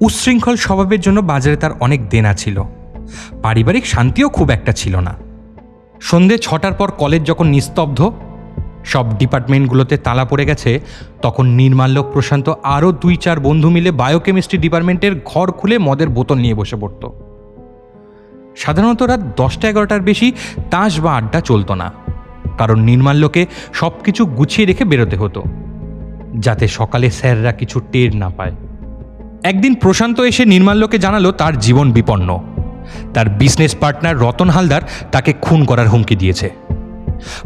[0.00, 2.64] উচ্ছৃঙ্খল স্বভাবের জন্য বাজারে তার অনেক দেনা ছিল।
[3.42, 5.14] পারিবারিক শান্তিও খুব একটা ছিল না।
[6.00, 8.00] সন্ধে ছটার পর কলেজ যখন নিস্তব্ধ,
[8.92, 10.70] সব ডিপার্টমেন্টগুলোতে তালা পড়ে গেছে,
[11.22, 16.58] তখন নির্মাল্য প্রশান্ত আরও দুই চার বন্ধু মিলে বায়োকেমিস্ট্রি ডিপার্টমেন্টের ঘর খুলে মদের বোতল নিয়ে
[16.60, 17.02] বসে পড়ত।
[18.62, 20.28] সাধারণত রাত দশটা এগারোটার বেশি
[20.70, 21.88] তাস বা আড্ডা চলতো না,
[22.58, 23.42] কারণ নির্মাল্যকে
[23.72, 25.40] সব কিছু গুছিয়ে রেখে বেরোতে হতো,
[26.44, 28.54] যাতে সকালে স্যাররা কিছু টের না পায়।
[29.42, 32.28] একদিন প্রশান্ত এসে নির্মাল্যকে জানালো তার জীবন বিপন্ন।
[33.14, 36.50] তার বিজনেস পার্টনার রতন হালদার তাকে খুন করার হুমকি দিয়েছে।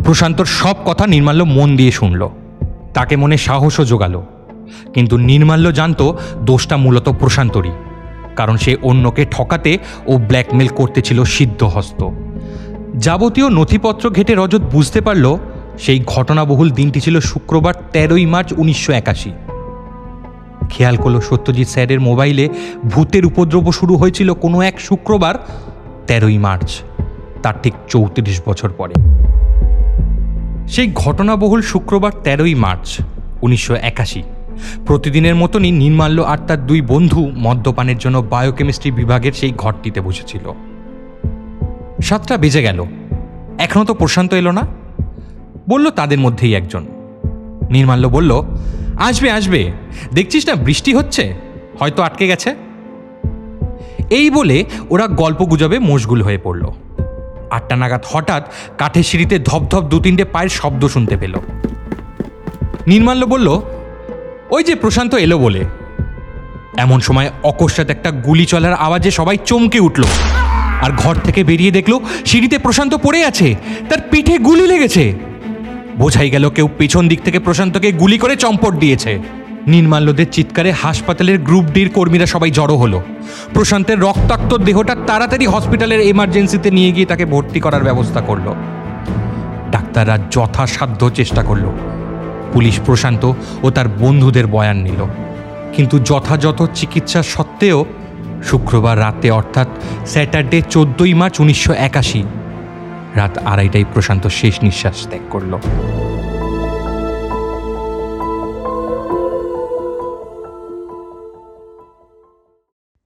[0.04, 2.28] প্রশান্তর সব কথা নির্মাল্য মন দিয়ে শুনল।
[2.94, 4.22] তাকে মনে সাহসও জোগালো।
[4.94, 7.70] কিন্তু নির্মাল্য জানত দোষটা মূলত প্রশান্তরই,
[8.36, 12.08] কারণ সে অন্যকে ঠকাতে ও ব্ল্যাকমেল করতে ছিল সিদ্ধহস্ত।
[12.96, 15.36] যাবতীয় নথিপত্র ঘেটে রজত বুঝতে পারল,
[15.78, 19.30] সেই ঘটনাবহুল দিনটি ছিল শুক্রবার তেরোই মার্চ উনিশশো একাশি।
[20.72, 22.48] খেয়াল করল সত্যজিৎ স্যারের মোবাইলে
[22.90, 25.34] ভূতের উপদ্রব শুরু হয়েছিল কোনো এক শুক্রবার
[26.06, 26.80] তেরোই মার্চ,
[27.42, 28.94] তার ঠিক চৌত্রিশ বছর পরে।
[30.68, 32.96] সেই ঘটনাবহুল শুক্রবার তেরোই মার্চ,
[33.42, 34.22] উনিশশো একাশি।
[34.86, 40.52] প্রতিদিনের মতনই নির্মাল্য আর তার দুই বন্ধু মদ্যপানের জন্য বায়োকেমিস্ট্রি বিভাগের সেই ঘরটিতে বসেছিল।
[42.02, 42.84] সাতটা বেজে গেল।
[43.58, 44.62] এখনও তো প্রশান্ত এলো না।
[45.68, 46.86] বলল তাদের মধ্যেই একজন।
[47.70, 48.42] নির্মাল্য বলল
[49.02, 49.72] আসবে আসবে।
[50.14, 51.34] দেখছিস না বৃষ্টি হচ্ছে?
[51.78, 52.54] হয়তো আটকে গেছে।
[54.10, 56.66] এই বলে ওরা গল্প গুজবে মশগুল হয়ে পড়ল।
[57.50, 58.46] আটটা নাগাদ হঠাৎ
[58.78, 61.34] কাঠের সিঁড়িতে ধপধপ দু তিনটে পায়ের শব্দ শুনতে পেল।
[62.86, 63.60] নির্মাল্য বলল,
[64.50, 65.64] ওই যে প্রশান্ত এলো বলে।
[66.76, 70.04] এমন সময় অকস্মাৎ একটা গুলি চলার আওয়াজে সবাই চমকে উঠল।
[70.82, 73.54] আর ঘর থেকে বেরিয়ে দেখল, সিঁড়িতে প্রশান্ত পড়ে আছে।
[73.88, 75.31] তার পিঠে গুলি লেগেছে।
[75.98, 79.18] বোঝাই গেল কেউ পেছন দিক থেকে প্রশান্তকে গুলি করে চম্পট দিয়েছে।
[79.66, 83.02] নির্মাল্যদের চিৎকারে হাসপাতালের গ্রুপ ডির কর্মীরা সবাই জড়ো হলো।
[83.54, 88.54] প্রশান্তের রক্তাক্ত দেহটা তাড়াতাড়ি হসপিটালের এমার্জেন্সিতে নিয়ে গিয়ে তাকে ভর্তি করার ব্যবস্থা করল।
[89.70, 91.70] ডাক্তাররা যথাসাধ্য চেষ্টা করল।
[92.52, 95.04] পুলিশ প্রশান্ত ও তার বন্ধুদের বয়ান নিল।
[95.76, 97.84] কিন্তু যথাযথ চিকিৎসা সত্ত্বেও
[98.44, 99.68] শুক্রবার রাতে অর্থাৎ
[100.06, 102.22] স্যাটারডে চোদ্দই মার্চ উনিশশো একাশি
[103.16, 105.52] রাত আড়াইটায় প্রশান্ত শেষ নিঃশ্বাস ত্যাগ করল।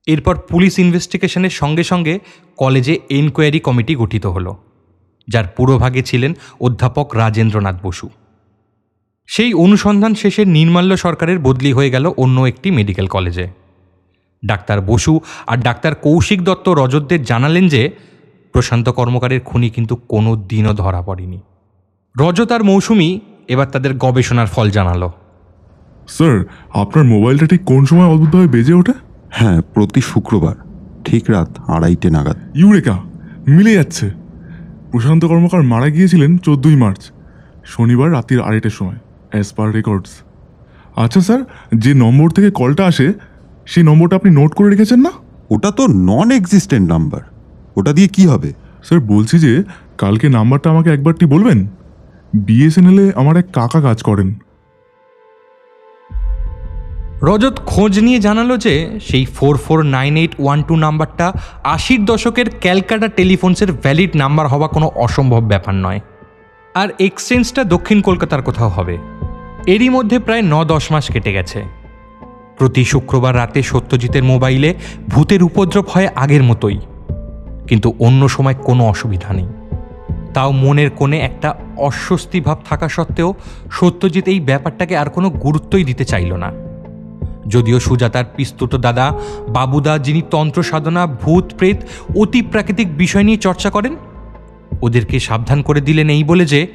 [0.07, 2.19] এরপর পুলিশ ইনভেস্টিগেশনের সঙ্গে সঙ্গে
[2.57, 4.57] কলেজে এনকোয়ারি কমিটি গঠিত হলো,
[5.27, 8.09] যার পুরোভাগে ছিলেন অধ্যাপক রাজেন্দ্রনাথ বসু।
[9.27, 13.47] সেই অনুসন্ধান শেষে নির্মাল্য সরকারের বদলি হয়ে গেল অন্য একটি মেডিকেল কলেজে।
[14.45, 17.91] ডাক্তার বসু আর ডাক্তার কৌশিক দত্ত রজতদের জানালেন যে
[18.57, 21.39] প্রশান্ত কর্মকারের খুনি কিন্তু কোনো দিনও ধরা পড়েনি।
[22.19, 25.11] রজত আর মৌসুমি এবার তাদের গবেষণার ফল জানালো।
[26.07, 26.35] স্যার
[26.73, 28.93] আপনার মোবাইলটা ঠিক কোন সময় অদ্ভুতভাবে বেজে ওঠে?
[29.29, 30.55] হ্যাঁ প্রতি শুক্রবার
[31.05, 32.95] ঠিক রাত আড়াইটে নাগাদ। ইউরেকা
[33.47, 34.11] মিলে যাচ্ছে।
[34.91, 37.01] প্রশান্ত কর্মকার মারা গিয়েছিলেন চোদ্দোই মার্চ
[37.65, 38.99] শনিবার রাত্রির আড়াইটের সময়
[39.31, 40.11] অ্যাজ পার রেকর্ডস
[40.95, 41.41] আচ্ছা স্যার
[41.75, 43.13] যে নম্বর থেকে কলটা আসে
[43.65, 45.11] সেই নম্বরটা আপনি নোট করে রেখেছেন না?
[45.49, 47.21] ওটা তো নন এক্সিস্টেন্ট নাম্বার
[47.77, 48.53] ওটা দিয়ে কি হবে?
[48.83, 49.63] স্যার বলছি যে
[49.97, 51.67] কালকে নাম্বারটা আমাকে একবারটি বলবেন?
[52.33, 54.33] বিএসএনএলে আমার এক কাকা কাজ করেন।
[57.21, 62.45] রজত খোঁজ নিয়ে জানালো যে সেই four four nine eight one two নাম্বারটা আশির দশকের
[62.59, 65.99] ক্যালকাটা টেলিফোনসের ভ্যালিড নাম্বার হওয়া কোনো অসম্ভব ব্যাপার নয়।
[66.75, 68.97] আর এক্সচেঞ্জটা দক্ষিণ কলকাতার কোথাও হবে।
[69.67, 71.63] এরই মধ্যে প্রায় ন দশ মাস কেটে গেছে।
[72.57, 74.75] প্রতি শুক্রবার রাতে সত্যজিতের মোবাইলে
[75.09, 76.79] ভূতের উপদ্রব হয় আগের মতোই।
[77.67, 79.47] কিন্তু অন্য সময় কোনো অসুবিধা নেই।
[80.33, 83.33] তাও মনের কোণে একটা অস্বস্তি ভাব থাকা সত্ত্বেও
[83.71, 86.51] সত্যজিৎ এই ব্যাপারটাকে আর কোনো গুরুত্বই দিতে চাইল না।
[87.47, 89.13] যদিও সুজাতার পিস্তুত দাদা,
[89.47, 91.77] বাবুদা যিনি তন্ত্র সাধনা, ভূত, প্রেত,
[92.17, 93.95] অতি প্রাকৃতিক বিষয় নিয়ে চর্চা করেন,
[94.81, 96.67] ওদেরকে সাবধান করে দিলেন এই বলে যে,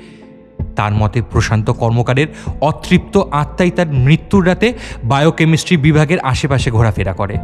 [0.77, 2.27] তার মতে প্রশান্ত কর্মকারের
[2.61, 4.73] অতৃপ্ত আত্মাই তার মৃত্যুর রাতে
[5.05, 7.39] বায়োকেমিস্ট্রি বিভাগের আশেপাশে ঘোরাফেরা করে।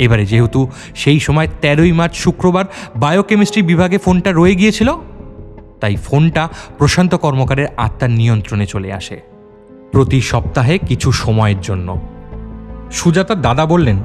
[0.00, 0.60] এবারে যেহেতু
[0.94, 2.64] সেই সময় তেরোই মার্চ শুক্রবার
[2.96, 4.88] বায়োকেমিস্ট্রি বিভাগে ফোনটা রয়ে গিয়েছিল,
[5.80, 9.20] তাই ফোনটা প্রশান্ত কর্মকারের আত্মার নিয়ন্ত্রণে চলে আসে
[9.92, 12.00] প্রতি সপ্তাহে কিছু সময়ের জন্য।
[12.92, 13.98] সুজাতার দাদা বললেন,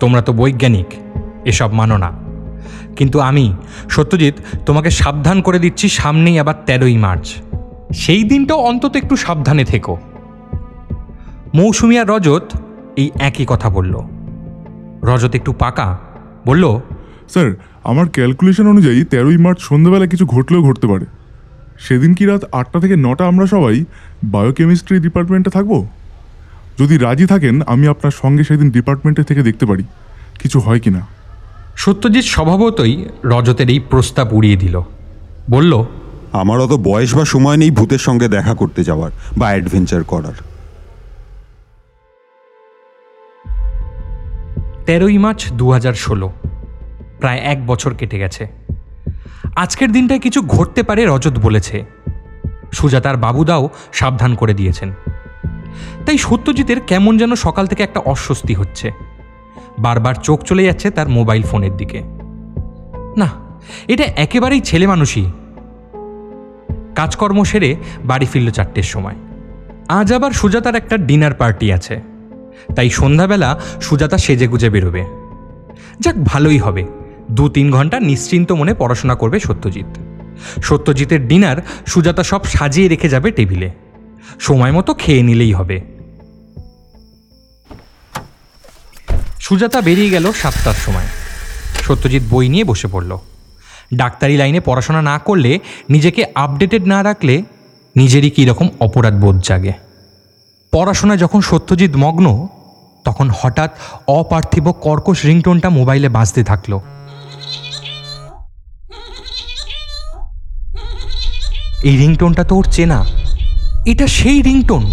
[0.00, 0.86] তোমরা তো বৈজ্ঞানিক,
[1.44, 2.10] এসব মানো না।
[2.96, 3.52] কিন্তু আমি,
[3.90, 4.34] সত্যজিৎ,
[4.66, 7.26] তোমাকে সাবধান করে দিচ্ছি সামনেই আবার তেরোই মার্চ।
[7.94, 9.96] সেই দিনটাও অন্তত একটু সাবধানে থেকো।
[11.54, 12.46] মৌসুমি আর রজত
[12.96, 13.94] এই একই কথা বলল।
[15.02, 15.98] রজত একটু পাকা।
[16.46, 16.80] বলল
[17.28, 17.52] স্যার
[17.84, 21.06] আমার ক্যালকুলেশন অনুযায়ী তেরোই মার্চ সন্ধ্যাবেলা কিছু ঘটলেও ঘটতে পারে।
[21.78, 23.84] সেদিন কি রাত আটটা থেকে নটা আমরা সবাই
[24.24, 25.86] বায়োকেমিস্ট্রি ডিপার্টমেন্টে থাকব?
[26.80, 29.84] যদি রাজি থাকেন আমি আপনার সঙ্গে সেদিন ডিপার্টমেন্টে থেকে দেখতে পারি।
[30.38, 31.06] কিছু হয় কি না
[31.76, 34.80] সত্যজিৎ স্বভাবতই রজতের এই প্রস্তাব উড়িয়ে দিল।
[35.50, 35.84] বলল
[36.32, 40.47] আমার অত বয়স বা সময় নেই ভূতের সঙ্গে দেখা করতে যাওয়ার বা অ্যাডভেঞ্চার করার।
[44.88, 46.30] তেরোই মার্চ দু হাজার ষোলো।
[47.20, 48.48] প্রায় এক বছর কেটে গেছে।
[49.56, 51.84] আজকের দিনটায় কিছু ঘটতে পারে রজত বলেছে।
[52.72, 54.92] সুজাতার বাবুদাও সাবধান করে দিয়েছেন।
[56.06, 58.92] তাই সত্যজিতের কেমন যেন সকাল থেকে একটা অস্বস্তি হচ্ছে।
[59.78, 62.02] বারবার চোখ চলে যাচ্ছে তার মোবাইল ফোনের দিকে।
[63.16, 63.28] না,
[63.88, 65.32] এটা একেবারেই ছেলে মানুষই।
[66.94, 69.14] কাজকর্ম সেরে বাড়ি ফিরল চারটের সময়।
[69.88, 72.17] আজ আবার সুজাতার একটা ডিনার পার্টি আছে।
[72.76, 75.04] তাই সন্ধ্যাবেলা সুজাতা সেজে গুজে বেরোবে।
[76.00, 76.84] যাক, ভালোই হবে।
[77.30, 79.98] দু তিন ঘণ্টা নিশ্চিন্ত মনে পড়াশোনা করবে সত্যজিৎ।
[80.62, 83.70] সত্যজিতের ডিনার সুজাতা সব সাজিয়ে রেখে যাবে টেবিলে।
[84.40, 85.80] সময় মতো খেয়ে নিলেই হবে।
[89.40, 91.06] সুজাতা বেরিয়ে গেল সাতটার সময়।
[91.82, 93.18] সত্যজিৎ বই নিয়ে বসে পড়ল।
[93.94, 95.58] ডাক্তারি লাইনে পড়াশোনা না করলে
[95.90, 97.42] নিজেকে আপডেটেড না রাখলে
[97.96, 99.72] নিজেরই কীরকম অপরাধ বোধ জাগে।
[100.72, 102.48] পড়াশোনা যখন সত্যজিৎ মগ্ন,
[103.04, 103.70] তখন হঠাৎ
[104.08, 106.78] অপার্থিব কর্কশ রিংটোনটা মোবাইলে বাজতে থাকল।
[111.82, 113.04] এই রিংটোনটা তো ওর চেনা।
[113.86, 114.92] এটা সেই রিংটোন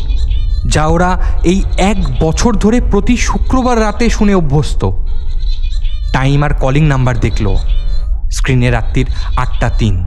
[0.68, 4.92] যা ওরা এই এক বছর ধরে প্রতি শুক্রবার রাতে শুনে অভ্যস্ত।
[6.14, 7.56] টাইম আর কলিং নাম্বার দেখল।
[8.32, 10.06] স্ক্রিনে রাত্রির আটটা তিন।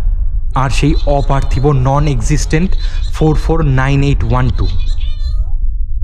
[0.54, 2.70] আর সেই অপার্থিব non existent
[3.14, 4.66] four four nine eight one two.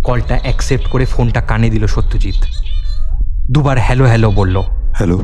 [0.05, 2.35] কলটা অ্যাকসেপ্ট করে ফোনটা কানে দিল সত্যজিৎ।
[3.51, 4.61] দুবার হ্যালো হ্যালো বলল।
[4.97, 5.17] হ্যালো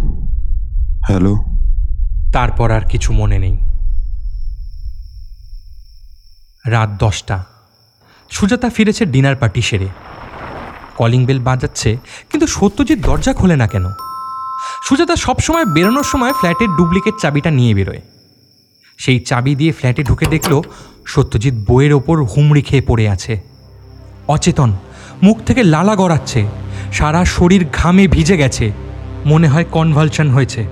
[1.09, 1.37] হ্যালো
[2.33, 3.57] তারপর আর কিছু মনে নেই।
[6.66, 7.45] রাত দশটা।
[8.31, 9.88] সুজাতা ফিরেছে ডিনার পার্টি সেরে।
[10.97, 11.99] কলিং বেল বাজাচ্ছে
[12.31, 13.85] কিন্তু সত্যজিৎ দরজা খোলে না কেন?
[14.88, 18.01] সুজাতা সবসময় বেরোনোর সময় ফ্ল্যাটের ডুপ্লিকেট চাবিটা নিয়ে বেরোয়।
[18.99, 20.62] সেই চাবি দিয়ে ফ্ল্যাটে ঢুকে দেখল
[21.07, 23.50] সত্যজিৎ বইয়ের ওপর হুমড়ি খেয়ে পড়ে আছে।
[24.35, 24.71] অচেতন
[25.23, 26.40] মুখ থেকে লালা গড়াচ্ছে
[26.93, 28.66] সারা শরীর ঘামে ভিজে গেছে
[29.27, 30.62] মনে হয় কনভালশন হয়েছে।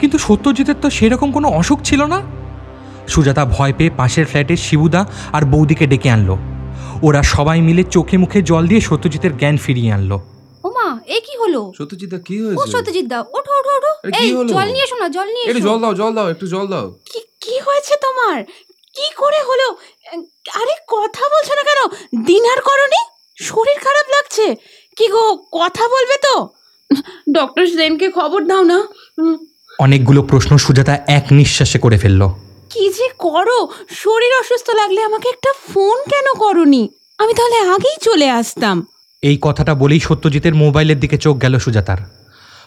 [0.00, 2.18] কিন্তু সত্যজিতের তো সেরকম কোনো অসুখ ছিল না?
[3.08, 6.36] সুজাতা ভয় পেয়ে পাশের ফ্ল্যাটে শিবুদা আর বৌদিকে ডেকে আনলো।
[7.02, 10.16] ওরা সবাই মিলে চোখে মুখে জল দিয়ে সত্যজিতের জ্ঞান ফিরিয়ে আনলো।
[10.64, 11.60] ওমা এ কি হলো?
[11.78, 14.50] সত্যজিৎ দা কি ও হয়েছে সত্যজিৎ দা ওঠো ওঠো ওঠো। আরে কি এই হলো?
[14.54, 16.86] জল নিয়ে এসো না জল নিয়ে একটু এসো। জল দাও জল দাও একটু জল দাও।
[17.10, 18.38] কি কি হয়েছে তোমার?
[18.96, 19.66] কি করে হলো?
[20.54, 21.80] আরে কথা বলছো না কেন?
[22.26, 23.00] ডিনার করনি?
[23.36, 24.56] শরীর খারাপ লাগছে।
[24.96, 26.48] কি গো কথা বলবে তো?
[27.32, 28.82] ডক্টর সেনকে খবর দাও না।
[29.78, 32.28] অনেকগুলো প্রশ্ন সুজাতা এক নিঃশ্বাসে করে ফেলল।
[32.70, 33.68] কি যে করো?
[33.88, 36.88] শরীর অসুস্থ লাগলে আমাকে একটা ফোন কেন করনি?
[37.18, 38.86] আমি তাহলে আগেই চলে আসতাম।
[39.22, 41.98] এই কথাটা বলেই সত্যজিতের মোবাইলের দিকে চোখ গেল সুজাতার।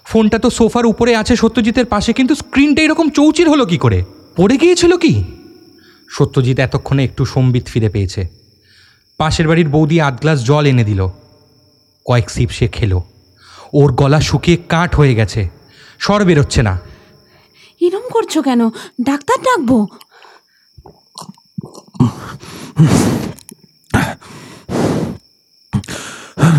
[0.06, 4.04] ফোনটা তো সোফার উপরে আছে সত্যজিতের পাশে কিন্তু স্ক্রিনটা এরকম চৌচির হলো কি করে?
[4.36, 5.24] পড়ে গিয়েছিল কি?
[6.10, 8.28] সত্যজিৎ এতক্ষণে একটু সম্বিত ফিরে পেয়েছে।
[9.18, 11.08] পাশের বাড়ির বৌদি আধ গ্লাস জল এনে দিল।
[12.06, 13.04] কয়েক সিপ সে খেলো।
[13.74, 15.50] ওর গলা শুকিয়ে কাঠ হয়ে গেছে।
[16.00, 16.80] স্বর বেরোচ্ছে না।
[17.82, 18.70] এরম করছ কেন?
[19.06, 19.88] ডাক্তার ডাকবো।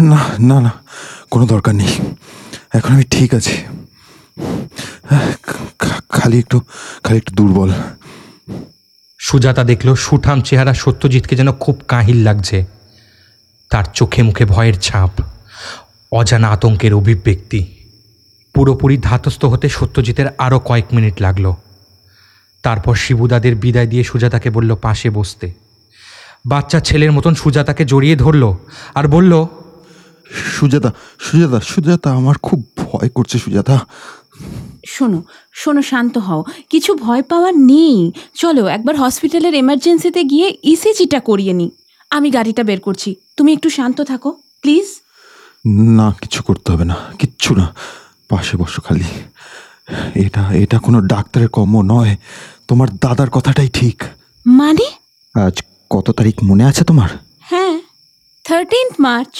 [0.00, 0.70] না না না
[1.30, 1.88] কোনো দরকার নেই।
[2.74, 3.64] এখন আমি ঠিক আছি।
[6.10, 6.60] খালি একটু
[7.04, 7.72] খালি একটু দুর্বল।
[9.18, 12.66] সুজাতা দেখল সুঠাম চেহারা সত্যজিৎকে যেন খুব কাহিল লাগছে।
[13.70, 15.12] তার চোখে মুখে ভয়ের ছাপ,
[16.12, 17.66] অজানা আতঙ্কের অভিব্যক্তি।
[18.54, 21.52] পুরোপুরি ধাতস্থ হতে সত্যজিতের আরও কয়েক মিনিট লাগল।
[22.62, 25.52] তারপর শিবুদাদের বিদায় দিয়ে সুজাতাকে বলল, পাশে বসতে।
[26.46, 28.44] বাচ্চা ছেলের মতন সুজাতাকে জড়িয়ে ধরল
[28.94, 29.32] আর বলল,
[30.56, 33.76] সুজাতা সুজাতা সুজাতা, আমার খুব ভয় করছে সুজাতা।
[34.94, 35.20] শোনো
[35.52, 41.70] শোনো শান্ত হও। কিছু ভয় পাওয়ার নেই। চলো একবার হসপিটালের এমার্জেন্সিতে গিয়ে ইসিজিটা করিয়ে নিই।
[42.10, 44.30] আমি গাড়িটা বের করছি। তুমি একটু শান্ত থাকো
[44.62, 44.86] প্লিজ।
[45.96, 47.66] না কিছু করতে হবে না। কিচ্ছু না।
[48.28, 49.08] পাশে বসো খালি।
[50.14, 52.16] এটা এটা কোনো ডাক্তারের কর্ম নয়।
[52.68, 53.96] তোমার দাদার কথাটাই ঠিক।
[54.46, 54.86] মানে?
[55.40, 55.56] আজ
[55.90, 57.10] কত তারিখ মনে আছে তোমার?
[57.40, 57.74] হ্যাঁ
[58.44, 59.34] থার্টিন্থ মার্চ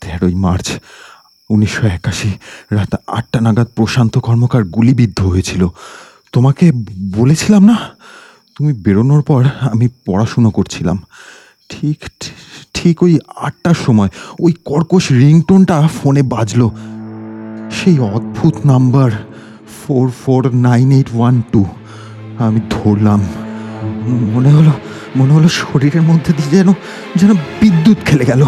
[0.00, 0.66] তেরোই মার্চ
[1.48, 2.32] উনিশশো একাশি
[2.72, 5.68] রাত আটটা নাগাদ প্রশান্ত কর্মকার গুলিবিদ্ধ হয়েছিল।
[6.32, 6.72] তোমাকে
[7.14, 7.76] বলেছিলাম না?
[8.56, 11.02] তুমি বেরোনোর পর আমি পড়াশুনো করছিলাম।
[11.68, 11.98] ঠিক
[12.74, 14.08] ঠিক ওই আটটার সময়
[14.40, 16.70] ওই কর্কশ রিংটোনটা ফোনে বাজলো।
[17.70, 19.10] সেই অদ্ভুত number
[19.86, 21.64] four four nine eight one two.
[22.38, 23.20] আমি ধরলাম।
[24.34, 24.70] মনে হলো
[25.16, 26.72] মনে হলো শরীরের মধ্যে দিয়ে যেন
[27.16, 28.46] যেন বিদ্যুৎ খেলে গেল।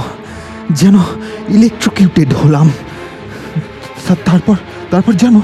[0.70, 0.96] যেন
[1.48, 2.68] ইলেকট্রোকিউটেড হলাম।
[4.28, 4.57] তারপর
[4.90, 5.40] তারপর যেন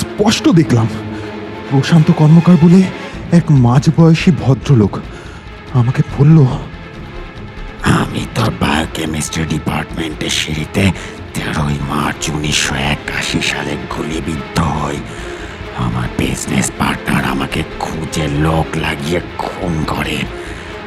[0.00, 0.88] স্পষ্ট দেখলাম।
[1.70, 2.80] প্রশান্ত কর্মকার বলে
[3.38, 4.92] এক মাঝবয়সী ভদ্রলোক
[5.80, 6.38] আমাকে বলল,
[8.00, 10.84] আমি তোর বায়োকেমিস্ট্রি ডিপার্টমেন্টের সিঁড়িতে
[11.34, 14.98] তেরোই মার্চ উনিশশো একাশি সালে গুলিবিদ্ধ হই।
[15.84, 20.18] আমার বিজনেস পার্টনার আমাকে খুঁজে লোক লাগিয়ে খুন করে।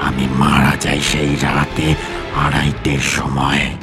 [0.07, 1.87] আমি মারা যাই সেই রাতে
[2.35, 3.75] আড়াইটের সময়।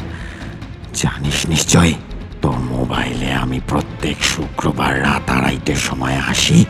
[0.94, 1.94] জানিস নিশ্চয়
[2.42, 6.64] তোর মোবাইলে আমি প্রত্যেক শুক্রবার রাত আড়াইটের সময় আসি।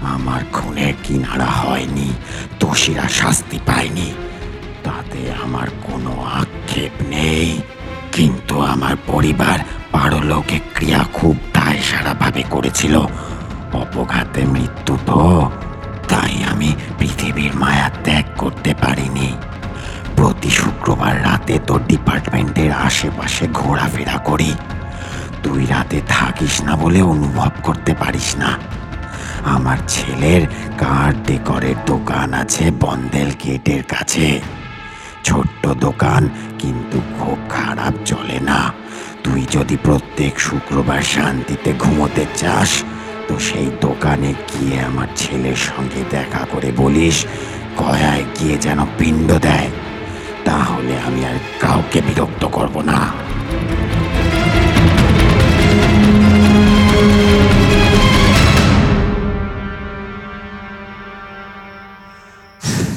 [0.00, 2.12] আমার খুনের কিনারা হয়নি,
[2.60, 4.12] দোষীরা শাস্তি পায়নি।
[4.84, 7.60] তাতে আমার কোনো আক্ষেপ নেই।
[8.12, 9.58] কিন্তু আমার পরিবার
[9.92, 12.98] পারলৌকিক ক্রিয়া খুব দায় সারাভাবে করেছিল।
[13.72, 15.50] অপঘাতে মৃত্যু তো,
[16.08, 19.36] তাই আমি পৃথিবীর মায়া ত্যাগ করতে পারিনি।
[20.20, 24.52] প্রতি শুক্রবার রাতে তোর ডিপার্টমেন্টের আশেপাশে ঘোরাফেরা করি।
[25.42, 28.50] তুই রাতে থাকিস না বলে অনুভব করতে পারিস না।
[29.44, 30.42] আমার ছেলের
[30.78, 34.26] কার ডেকরের দোকান আছে বন্দেল গেটের কাছে।
[35.24, 36.22] ছোট্ট দোকান,
[36.58, 38.60] কিন্তু খুব খারাপ চলে না।
[39.24, 42.70] তুই যদি প্রত্যেক শুক্রবার শান্তিতে ঘুমোতে চাস,
[43.28, 47.16] তো সেই দোকানে গিয়ে আমার ছেলের সঙ্গে দেখা করে বলিস
[47.78, 49.70] গয়ায় গিয়ে যেন পিণ্ড দেয়।
[50.50, 53.12] তাহলে আমি আর কাউকে বিরক্ত করব না।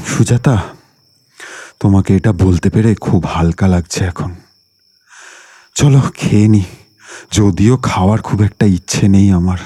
[0.06, 0.64] সুজাতা
[1.80, 4.36] তোমাকে এটা বলতে পেরে খুব হালকা লাগছে এখন।
[5.76, 6.64] চলো খেয়ে নি।
[7.32, 9.58] যদিও খাওয়ার খুব একটা ইচ্ছে নেই আমার।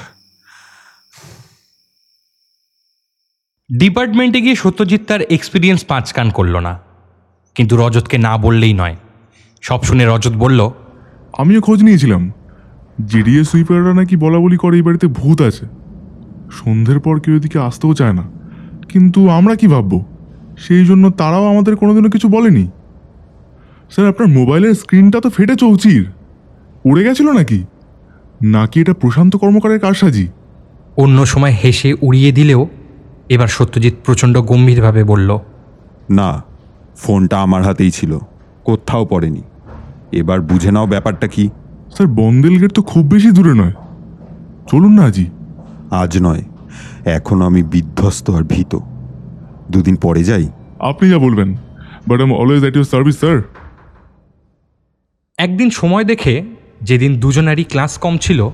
[3.79, 6.86] ডিপার্টমেন্টে গিয়ে সত্যজিৎ তার এক্সপিরিয়েন্স পাঁচ কান করল না।
[7.57, 8.95] কিন্তু রজতকে না বললেই নয়।
[9.61, 10.69] সব শুনে রজত বলল
[11.37, 12.31] আমিও খোঁজ নিয়েছিলাম।
[13.07, 15.65] জিডিএ সুইপাররা নাকি বলা বলি করে এই বাড়িতে ভূত আছে।
[16.51, 18.23] সন্ধ্যের পর কেউ এদিকে আসতেও চায় না।
[18.89, 20.05] কিন্তু আমরা কি ভাববো?
[20.57, 22.67] সেই জন্য তারাও আমাদের কোনোদিনও কিছু বলেনি।
[23.91, 26.05] স্যার আপনার মোবাইলের স্ক্রিনটা তো ফেটে চৌচির।
[26.85, 27.63] উড়ে গেছিল নাকি?
[28.43, 30.27] নাকি এটা প্রশান্ত কর্মকারের কারসাজি?
[30.97, 32.67] অন্য সময় হেসে উড়িয়ে দিলেও
[33.29, 35.37] এবার সত্যজিৎ প্রচণ্ড গম্ভীরভাবে বলল
[36.09, 36.46] না
[36.97, 38.17] ফোনটা আমার হাতেই ছিল।
[38.63, 39.41] কোথাও পড়েনি।
[40.11, 41.49] এবার বুঝে নাও ব্যাপারটা কি।
[41.95, 43.71] স্যার বন্দেল গেট তো খুব বেশি দূরে নয়।
[44.71, 45.25] চলুন না আজি
[45.91, 46.43] আজ নয়।
[47.05, 48.77] এখন আমি বিধ্বস্ত আর ভীত।
[49.71, 51.55] দুদিন পরে যাই। আপনি যা বলবেন।
[52.07, 53.41] But am always at your service sir
[55.37, 56.43] একদিন সময় দেখে
[56.81, 58.49] যেদিন দুজনারই ক্লাস কম ছিল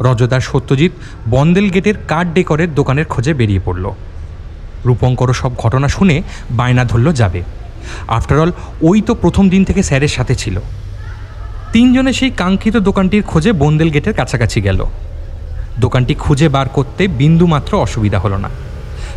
[0.00, 0.92] রজত আর সত্যজিৎ
[1.30, 3.90] বন্দেল গেটের কার্ড ডেকরের দোকানের খোঁজে বেরিয়ে পড়ল।
[4.84, 7.42] রূপঙ্করও সব ঘটনা শুনে বায়না ধরল যাবে।
[8.08, 8.52] আফটারঅল
[8.82, 10.60] ওই তো প্রথম দিন থেকে স্যারের সাথে ছিল।
[11.72, 14.86] তিনজনে সেই কাঙ্ক্ষিত দোকানটির খোঁজে বন্দেল গেটের কাছাকাছি গেল।
[15.80, 18.48] দোকানটি খুঁজে বার করতে বিন্দুমাত্র অসুবিধা হলো না।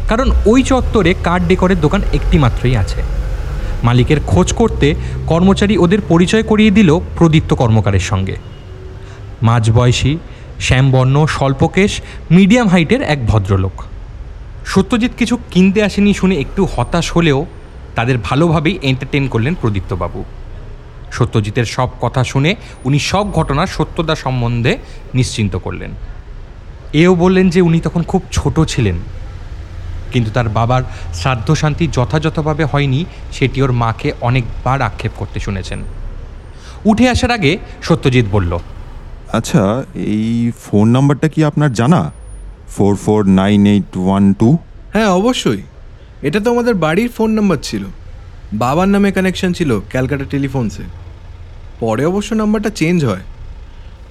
[0.07, 3.03] কারণ ওই চত্বরে কার্ড ডেকরের দোকান একটি মাত্রই আছে।
[3.83, 4.95] মালিকের খোঁজ করতে
[5.27, 8.35] কর্মচারী ওদের পরিচয় করিয়ে দিল প্রদীপ্ত কর্মকারের সঙ্গে।
[9.43, 10.17] মাঝবয়সী,
[10.59, 12.01] শ্যামবর্ণ, স্বল্পকেশ,
[12.31, 13.83] মিডিয়াম হাইটের এক ভদ্রলোক।
[14.65, 17.45] সত্যজিৎ কিছু কিনতে আসেনি শুনে একটু হতাশ হলেও
[17.95, 20.23] তাদের ভালোভাবেই এন্টারটেন করলেন প্রদীপ্তবাবু।
[21.11, 24.77] সত্যজিতের সব কথা শুনে উনি সব ঘটনার সত্যতা সম্বন্ধে
[25.13, 25.91] নিশ্চিন্ত করলেন।
[26.93, 28.97] এও বললেন যে উনি তখন খুব ছোট ছিলেন।
[30.11, 30.83] কিন্তু তার বাবার
[31.13, 35.79] শ্রাদ্ধ শান্তি যথাযথভাবে হয়নি সেটি ওর মাকে অনেকবার আক্ষেপ করতে শুনেছেন।
[36.85, 38.51] উঠে আসার আগে সত্যজিৎ বলল
[39.33, 42.11] আচ্ছা এই ফোন নাম্বারটা কি আপনার জানা?
[42.69, 44.57] Four four nine eight one two
[44.93, 45.61] হ্যাঁ অবশ্যই।
[46.21, 47.83] এটা তো আমাদের বাড়ির ফোন নাম্বার ছিল।
[48.53, 50.83] বাবার নামে কানেকশন ছিল ক্যালকাটা টেলিফোনসে।
[51.79, 53.21] পরে অবশ্য নাম্বারটা চেঞ্জ হয়।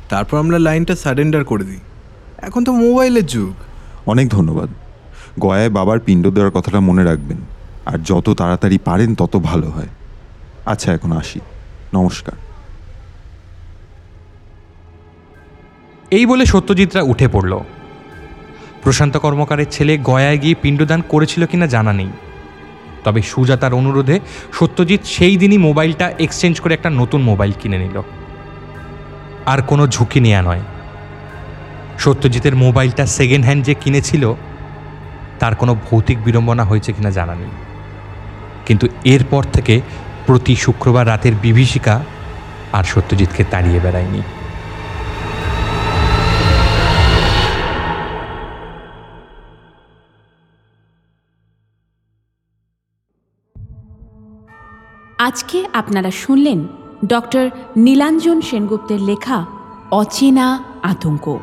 [0.09, 1.80] তারপর আমরা লাইনটা সারেন্ডার করে দিই।
[2.38, 3.55] এখন তো মোবাইলের যুগ।
[4.09, 4.68] অনেক ধন্যবাদ।
[5.40, 7.36] গয়ায় বাবার পিণ্ড দেওয়ার কথাটা মনে রাখবেন।
[7.86, 9.88] আর যত তাড়াতাড়ি পারেন তত ভালো হয়।
[10.66, 11.40] আচ্ছা এখন আসি।
[11.94, 12.36] নমস্কার।
[16.11, 17.61] এই বলে সত্যজিৎরা উঠে পড়ল।
[18.85, 22.09] প্রশান্ত কর্মকারের ছেলে গয়ায় গিয়ে পিণ্ডদান করেছিল কিনা জানা নেই।
[23.05, 24.20] তবে সুজাতার অনুরোধে
[24.53, 28.03] সত্যজিৎ সেই দিনই মোবাইলটা এক্সচেঞ্জ করে একটা নতুন মোবাইল কিনে নিল।
[29.47, 30.61] আর কোনো ঝুঁকি নেওয়া নয়।
[31.99, 34.35] সত্যজিতের মোবাইলটা সেকেন্ড হ্যান্ড যে কিনেছিল,
[35.39, 37.51] তার কোনো ভৌতিক বিড়ম্বনা হয়েছে কিনা জানা নেই।
[38.66, 39.80] কিন্তু এরপর থেকে
[40.26, 42.05] প্রতি শুক্রবার রাতের বিভীষিকা
[42.72, 44.22] আর সত্যজিৎকে তাড়িয়ে বেড়ায়নি।
[55.29, 56.66] আজকে আপনারা শুনলেন
[57.07, 59.47] ডক্টর নীলাঞ্জন সেনগুপ্তের লেখা
[59.91, 60.47] অচেনা
[60.83, 61.39] আতঙ্ক।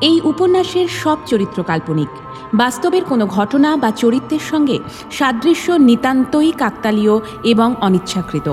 [0.00, 2.08] এই উপন্যাসের সব চরিত্র কাল্পনিক।
[2.54, 4.78] বাস্তবের কোনো ঘটনা বা চরিত্রের সঙ্গে
[5.10, 8.48] সাদৃশ্য নিতান্তই কাকতালীয় এবং অনিচ্ছাকৃত।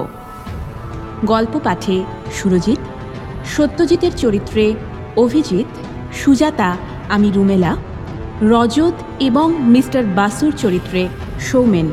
[1.25, 2.03] গল্প পাঠে
[2.33, 2.81] সুরজিৎ,
[3.45, 4.73] সত্যজিতের চরিত্রে
[5.17, 5.69] অভিজিৎ,
[6.13, 6.77] সুজাতা,
[7.09, 7.75] আমি রুমেলা,
[8.41, 11.01] রজত এবং মিস্টার বাসুর চরিত্রে
[11.39, 11.87] সৌমেন,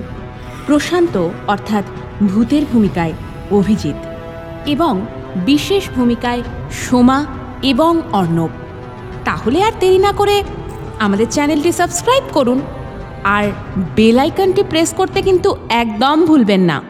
[0.66, 1.84] প্রশান্ত অর্থাৎ
[2.26, 3.12] ভূতের ভূমিকায়
[3.50, 3.94] অভিজিৎ
[4.66, 5.06] এবং
[5.36, 6.42] বিশেষ ভূমিকায়
[6.72, 7.26] সোমা
[7.62, 8.48] এবং অর্ণব।
[9.24, 10.42] তাহলে আর দেরি না করে
[10.98, 12.60] আমাদের চ্যানেলটি সাবস্ক্রাইব করুন
[13.24, 13.44] আর
[13.96, 16.82] বেল আইকনটি প্রেস করতে কিন্তু একদম ভুলবেন না।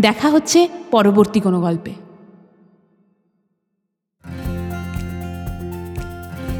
[0.00, 1.92] দেখা হচ্ছে পরবর্তী কোনো গল্পে।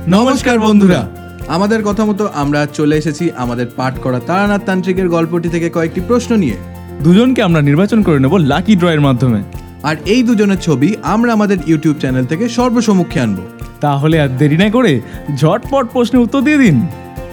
[0.08, 1.08] নমস্কার বন্ধুরা।
[1.48, 6.36] আমাদের কথা মতো আমরা চলে এসেছি আমাদের পাঠ করা তারানাথ তান্ত্রিকের গল্পটি থেকে কয়েকটি প্রশ্ন
[6.36, 9.42] নিয়ে। দুজনকে আমরা নির্বাচন করে নেব লাকি ড্রয়ের মাধ্যমে।
[9.82, 13.38] আর এই দুজনের ছবি আমরা আমাদের ইউটিউব চ্যানেল থেকে সর্বসম্মুখে আনব।
[13.80, 15.00] তাহলে আর দেরি না করে
[15.36, 16.86] ঝটপট প্রশ্নের উত্তর দিয়ে দিন।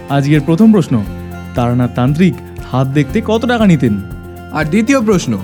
[0.10, 1.04] আজকের প্রথম প্রশ্ন
[1.56, 2.34] তারানাথ তান্ত্রিক
[2.72, 4.02] হাত দেখতে কত টাকা নিতেন?
[4.52, 5.38] আর দ্বিতীয় প্রশ্ন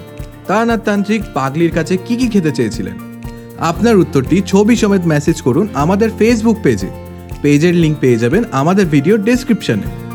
[0.48, 2.98] তারানাথ তান্ত্রিক পাগলির কাছে কি কি খেতে চেয়েছিলেন?
[3.60, 6.90] আপনার উত্তরটি ছবি সমেত মেসেজ করুন আমাদের ফেসবুক পেজে
[7.42, 10.07] পেজের লিঙ্ক পেয়ে যাবেন আমাদের ভিডিও ডেসক্রিপশনে